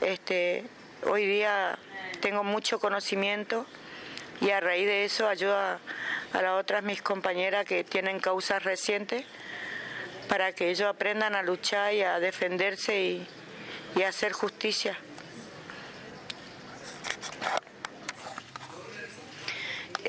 este, 0.00 0.64
hoy 1.06 1.26
día 1.26 1.78
tengo 2.20 2.44
mucho 2.44 2.78
conocimiento 2.78 3.66
y 4.40 4.50
a 4.50 4.60
raíz 4.60 4.86
de 4.86 5.04
eso 5.04 5.28
ayudo 5.28 5.56
a, 5.56 5.80
las 6.32 6.60
otras 6.60 6.82
mis 6.82 7.02
compañeras 7.02 7.64
que 7.64 7.84
tienen 7.84 8.20
causas 8.20 8.62
recientes 8.62 9.24
para 10.28 10.52
que 10.52 10.70
ellos 10.70 10.88
aprendan 10.88 11.34
a 11.34 11.42
luchar 11.42 11.94
y 11.94 12.02
a 12.02 12.20
defenderse 12.20 13.00
y, 13.00 13.26
y 13.96 14.02
a 14.02 14.08
hacer 14.08 14.32
justicia. 14.32 14.98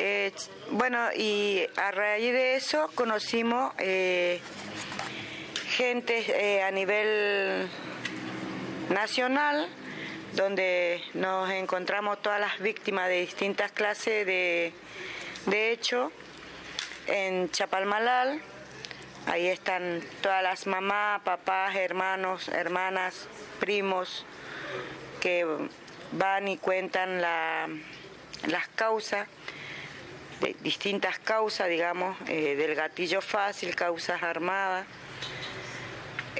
Eh, 0.02 0.32
bueno, 0.72 1.12
y 1.14 1.68
a 1.76 1.92
raíz 1.92 2.32
de 2.32 2.56
eso 2.56 2.90
conocimos 2.96 3.74
eh, 3.80 4.40
gente 5.72 6.24
eh, 6.28 6.64
a 6.64 6.72
nivel 6.72 7.68
nacional, 8.90 9.68
donde 10.34 11.02
nos 11.14 11.50
encontramos 11.50 12.22
todas 12.22 12.40
las 12.40 12.60
víctimas 12.60 13.08
de 13.08 13.22
distintas 13.22 13.72
clases 13.72 14.26
de, 14.26 14.74
de 15.46 15.72
hecho, 15.72 16.12
en 17.08 17.50
Chapalmalal, 17.52 18.42
ahí 19.26 19.48
están 19.48 20.02
todas 20.22 20.44
las 20.44 20.68
mamás, 20.68 21.22
papás, 21.22 21.76
hermanos, 21.76 22.48
hermanas, 22.50 23.28
primos, 23.60 24.26
que 25.20 25.46
van 26.12 26.48
y 26.48 26.58
cuentan 26.58 27.22
la, 27.22 27.68
las 28.48 28.68
causas 28.70 29.28
distintas 30.62 31.20
causas, 31.20 31.68
digamos, 31.68 32.18
eh, 32.28 32.56
del 32.56 32.76
gatillo 32.76 33.22
fácil, 33.22 33.76
causas 33.76 34.24
armadas. 34.24 34.86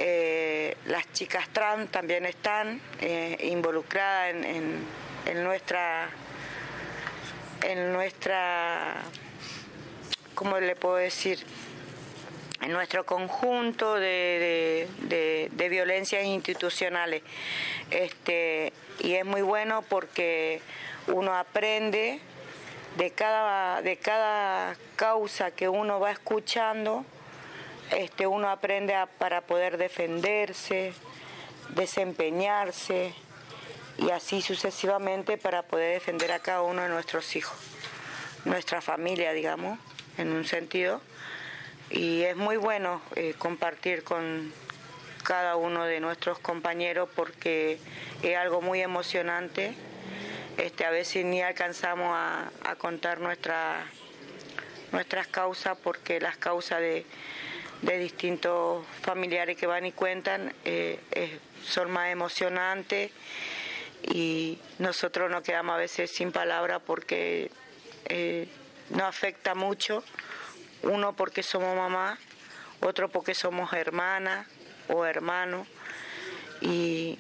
Eh, 0.02 0.78
las 0.86 1.12
chicas 1.12 1.50
trans 1.50 1.92
también 1.92 2.26
están 2.26 2.80
eh, 3.02 3.36
involucradas 3.52 4.34
en, 4.34 5.44
nuestra, 5.44 6.10
en 7.64 7.92
nuestra, 7.92 8.96
¿cómo 10.36 10.58
le 10.58 10.78
puedo 10.78 10.96
decir? 10.96 11.46
En 12.62 12.72
nuestro 12.72 13.06
conjunto 13.06 13.96
de, 13.96 14.88
de, 15.02 15.08
de, 15.10 15.50
de 15.52 15.70
violencias 15.70 16.24
institucionales. 16.24 17.22
Este, 17.92 18.72
y 19.02 19.16
es 19.16 19.26
muy 19.26 19.42
bueno 19.42 19.82
porque 19.82 20.62
uno 21.08 21.36
aprende 21.36 22.22
de 22.96 23.12
cada, 23.12 23.82
de 23.82 23.98
cada 23.98 24.78
causa 24.96 25.52
que 25.52 25.68
uno 25.68 26.00
va 26.00 26.12
escuchando, 26.12 27.04
este, 27.92 28.28
uno 28.28 28.50
aprende 28.50 28.96
para 29.18 29.42
poder 29.42 29.78
defenderse, 29.78 30.94
desempeñarse 31.70 33.14
y 33.98 34.12
así 34.12 34.42
sucesivamente 34.42 35.38
para 35.38 35.64
poder 35.64 35.94
defender 35.94 36.32
a 36.32 36.40
cada 36.40 36.62
uno 36.62 36.84
de 36.84 36.90
nuestros 36.90 37.36
hijos, 37.36 37.58
nuestra 38.46 38.82
familia, 38.82 39.34
digamos, 39.34 39.80
en 40.18 40.32
un 40.32 40.46
sentido. 40.46 41.02
Y 41.90 42.22
es 42.22 42.36
muy 42.36 42.58
bueno 42.58 43.02
eh, 43.16 43.34
compartir 43.38 44.04
con 44.04 44.54
cada 45.24 45.56
uno 45.56 45.86
de 45.86 46.00
nuestros 46.00 46.40
compañeros 46.40 47.10
porque 47.16 47.80
es 48.22 48.38
algo 48.38 48.62
muy 48.62 48.82
emocionante 48.82 49.76
este, 50.60 50.86
a 50.86 50.90
veces 50.90 51.24
ni 51.24 51.42
alcanzamos 51.42 52.10
a, 52.12 52.52
a 52.66 52.76
contar 52.76 53.22
nuestra, 53.22 53.86
nuestras 54.92 55.28
causas 55.28 55.78
porque 55.82 56.20
las 56.20 56.36
causas 56.36 56.82
de, 56.82 57.06
de, 57.82 57.98
distintos 58.00 58.86
familiares 59.02 59.58
que 59.58 59.68
van 59.68 59.86
y 59.86 59.92
cuentan 59.92 60.54
eh, 60.66 61.00
son 61.64 61.92
más 61.92 62.10
emocionantes 62.10 63.12
y 64.04 64.58
nosotros 64.80 65.30
nos 65.30 65.44
quedamos 65.44 65.76
a 65.76 65.78
veces 65.78 66.12
sin 66.12 66.32
palabras 66.32 66.82
porque 66.86 67.52
eh, 68.06 68.48
nos 68.90 69.04
afecta 69.04 69.56
mucho, 69.56 70.04
uno 70.84 71.14
porque 71.14 71.44
somos 71.44 71.76
mamá, 71.76 72.18
otro 72.82 73.10
porque 73.10 73.36
somos 73.36 73.74
hermanas 73.74 74.48
o 74.88 75.06
hermanos 75.06 75.68
y 76.62 77.20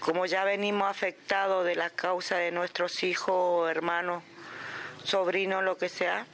como 0.00 0.26
ya 0.26 0.44
venimos 0.44 0.88
afectados 0.88 1.64
de 1.64 1.74
la 1.74 1.90
causa 1.90 2.36
de 2.36 2.52
nuestros 2.52 3.02
hijos, 3.02 3.70
hermanos, 3.70 4.22
sobrinos, 5.02 5.64
lo 5.64 5.78
que 5.78 5.88
sea, 5.88 6.26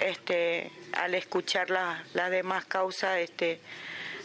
este, 0.00 0.70
al 0.92 1.14
escuchar 1.14 1.70
las 1.70 1.98
la 2.14 2.30
demás 2.30 2.64
causas, 2.64 3.18
este, 3.18 3.60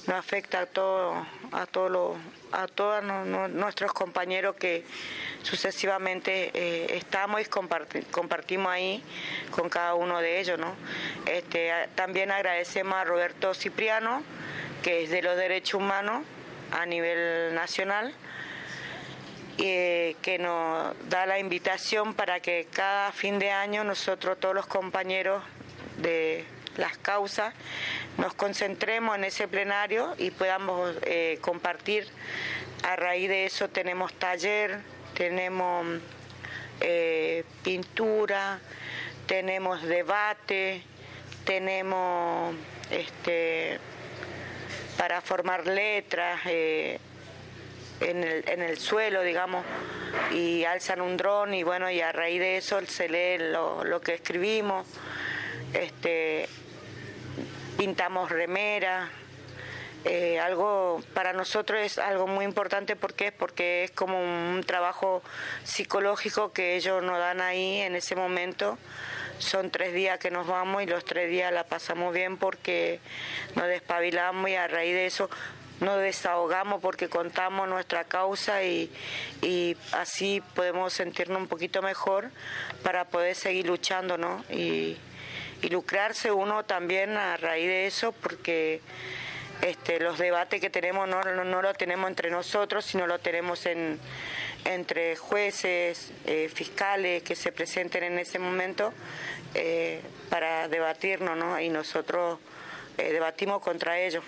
nos 0.08 0.18
afecta 0.18 0.62
a 0.62 0.66
todo, 0.66 1.26
a 1.52 1.66
todo 1.66 2.18
a 2.52 2.68
todos 2.68 3.04
nuestros 3.52 3.94
compañeros 3.94 4.56
que 4.56 4.84
sucesivamente 5.42 6.52
eh, 6.54 6.98
estamos 6.98 7.42
y 7.42 7.46
comparti, 7.46 8.02
compartimos 8.04 8.72
ahí 8.72 9.02
con 9.52 9.70
cada 9.70 9.96
uno 9.96 10.20
de 10.20 10.40
ellos, 10.40 10.60
¿no? 10.60 10.74
Este, 11.26 11.72
también 11.96 12.32
agradecemos 12.32 12.96
a 12.96 13.06
Roberto 13.06 13.54
Cipriano, 13.54 14.22
que 14.84 15.04
es 15.04 15.10
de 15.12 15.22
los 15.22 15.38
derechos 15.38 15.76
humanos 15.76 16.24
a 16.72 16.86
nivel 16.86 17.54
nacional 17.54 18.14
eh, 19.58 20.16
que 20.22 20.40
nos 20.40 20.96
da 21.10 21.26
la 21.26 21.38
invitación 21.38 22.14
para 22.14 22.40
que 22.40 22.68
cada 22.72 23.12
fin 23.12 23.38
de 23.38 23.52
año 23.52 23.84
nosotros, 23.84 24.40
todos 24.40 24.56
los 24.56 24.66
compañeros 24.66 25.44
de 26.02 26.46
las 26.78 26.98
causas, 26.98 27.54
nos 28.18 28.34
concentremos 28.34 29.16
en 29.16 29.26
ese 29.26 29.48
plenario 29.48 30.14
y 30.18 30.32
podamos 30.32 30.96
eh, 31.04 31.38
compartir. 31.42 32.08
A 32.84 32.96
raíz 32.96 33.30
de 33.30 33.46
eso 33.46 33.70
tenemos 33.70 34.14
taller, 34.14 34.80
tenemos 35.16 35.86
eh, 36.80 37.44
pintura, 37.64 38.60
tenemos 39.28 39.84
debate, 39.84 40.84
tenemos 41.46 42.56
este, 42.90 43.80
para 44.98 45.22
formar 45.22 45.68
letras. 45.68 46.42
Eh, 46.46 47.00
en 48.02 48.24
el, 48.24 48.44
en 48.50 48.62
el 48.62 48.78
suelo, 48.80 49.22
digamos, 49.22 49.64
y 50.34 50.64
alzan 50.66 51.02
un 51.02 51.18
dron 51.18 51.54
y 51.54 51.64
bueno, 51.64 51.90
y 51.90 52.02
a 52.02 52.12
raíz 52.12 52.40
de 52.40 52.58
eso 52.58 52.82
se 52.88 53.08
lee 53.08 53.38
lo, 53.52 53.84
lo 53.84 54.02
que 54.02 54.16
escribimos, 54.16 54.88
este, 55.74 56.48
pintamos 57.78 58.30
remera, 58.30 59.10
eh, 60.04 60.40
algo 60.40 61.00
para 61.14 61.32
nosotros 61.32 61.80
es 61.80 62.00
algo 62.00 62.26
muy 62.26 62.44
importante 62.44 62.96
porque 62.96 63.32
porque 63.32 63.84
es 63.84 63.92
como 63.92 64.20
un 64.20 64.64
trabajo 64.66 65.22
psicológico 65.64 66.52
que 66.54 66.76
ellos 66.76 67.04
nos 67.04 67.20
dan 67.20 67.40
ahí 67.40 67.82
en 67.82 67.96
ese 67.96 68.16
momento 68.16 68.80
son 69.38 69.70
tres 69.70 69.94
días 69.94 70.18
que 70.18 70.32
nos 70.32 70.48
vamos 70.48 70.82
y 70.82 70.88
los 70.88 71.06
tres 71.06 71.30
días 71.30 71.54
la 71.54 71.66
pasamos 71.66 72.16
bien 72.16 72.38
porque 72.38 73.00
nos 73.56 73.68
despabilamos 73.68 74.50
y 74.50 74.56
a 74.56 74.68
raíz 74.68 74.96
de 74.96 75.06
eso 75.06 75.30
nos 75.82 76.00
desahogamos 76.00 76.82
porque 76.82 77.08
contamos 77.08 77.68
nuestra 77.68 78.04
causa 78.04 78.64
y, 78.64 78.90
así 79.92 80.42
podemos 80.56 80.94
sentirnos 80.94 81.42
un 81.42 81.48
poquito 81.48 81.82
mejor 81.82 82.30
para 82.84 83.06
poder 83.06 83.36
seguir 83.36 83.66
luchando, 83.66 84.18
¿no? 84.18 84.44
Y 85.62 85.70
lucrarse 85.70 86.32
uno 86.32 86.66
también 86.66 87.18
a 87.18 87.38
raíz 87.38 87.68
de 87.68 87.88
eso 87.88 88.12
porque 88.12 88.82
este, 89.62 90.00
los 90.00 90.18
debates 90.18 90.60
que 90.60 90.70
tenemos 90.70 91.08
no, 91.08 91.22
no, 91.22 91.44
no 91.44 91.62
lo 91.62 91.74
tenemos 91.74 92.10
entre 92.10 92.32
nosotros, 92.32 92.84
sino 92.84 93.06
lo 93.06 93.20
tenemos 93.20 93.66
en, 93.68 94.00
entre 94.66 95.16
jueces, 95.16 96.12
eh, 96.26 96.50
fiscales 96.54 97.24
que 97.24 97.36
se 97.36 97.52
presenten 97.52 98.04
en 98.04 98.20
ese 98.20 98.40
momento 98.40 98.94
eh, 99.54 100.02
para 100.30 100.68
debatirnos, 100.68 101.38
¿no? 101.38 101.60
Y 101.60 101.70
nosotros 101.70 102.40
eh, 102.98 103.12
debatimos 103.12 103.62
contra 103.62 104.00
ellos 104.00 104.24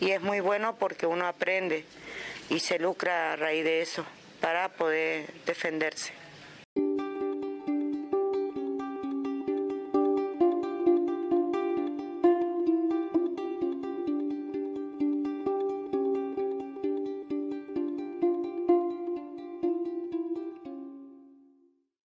y 0.00 0.10
es 0.10 0.20
muy 0.20 0.40
bueno 0.40 0.76
porque 0.76 1.06
uno 1.06 1.26
aprende 1.26 1.84
y 2.50 2.58
se 2.58 2.78
lucra 2.78 3.32
a 3.32 3.36
raíz 3.36 3.64
de 3.64 3.82
eso 3.82 4.04
para 4.40 4.68
poder 4.68 5.32
defenderse. 5.46 6.21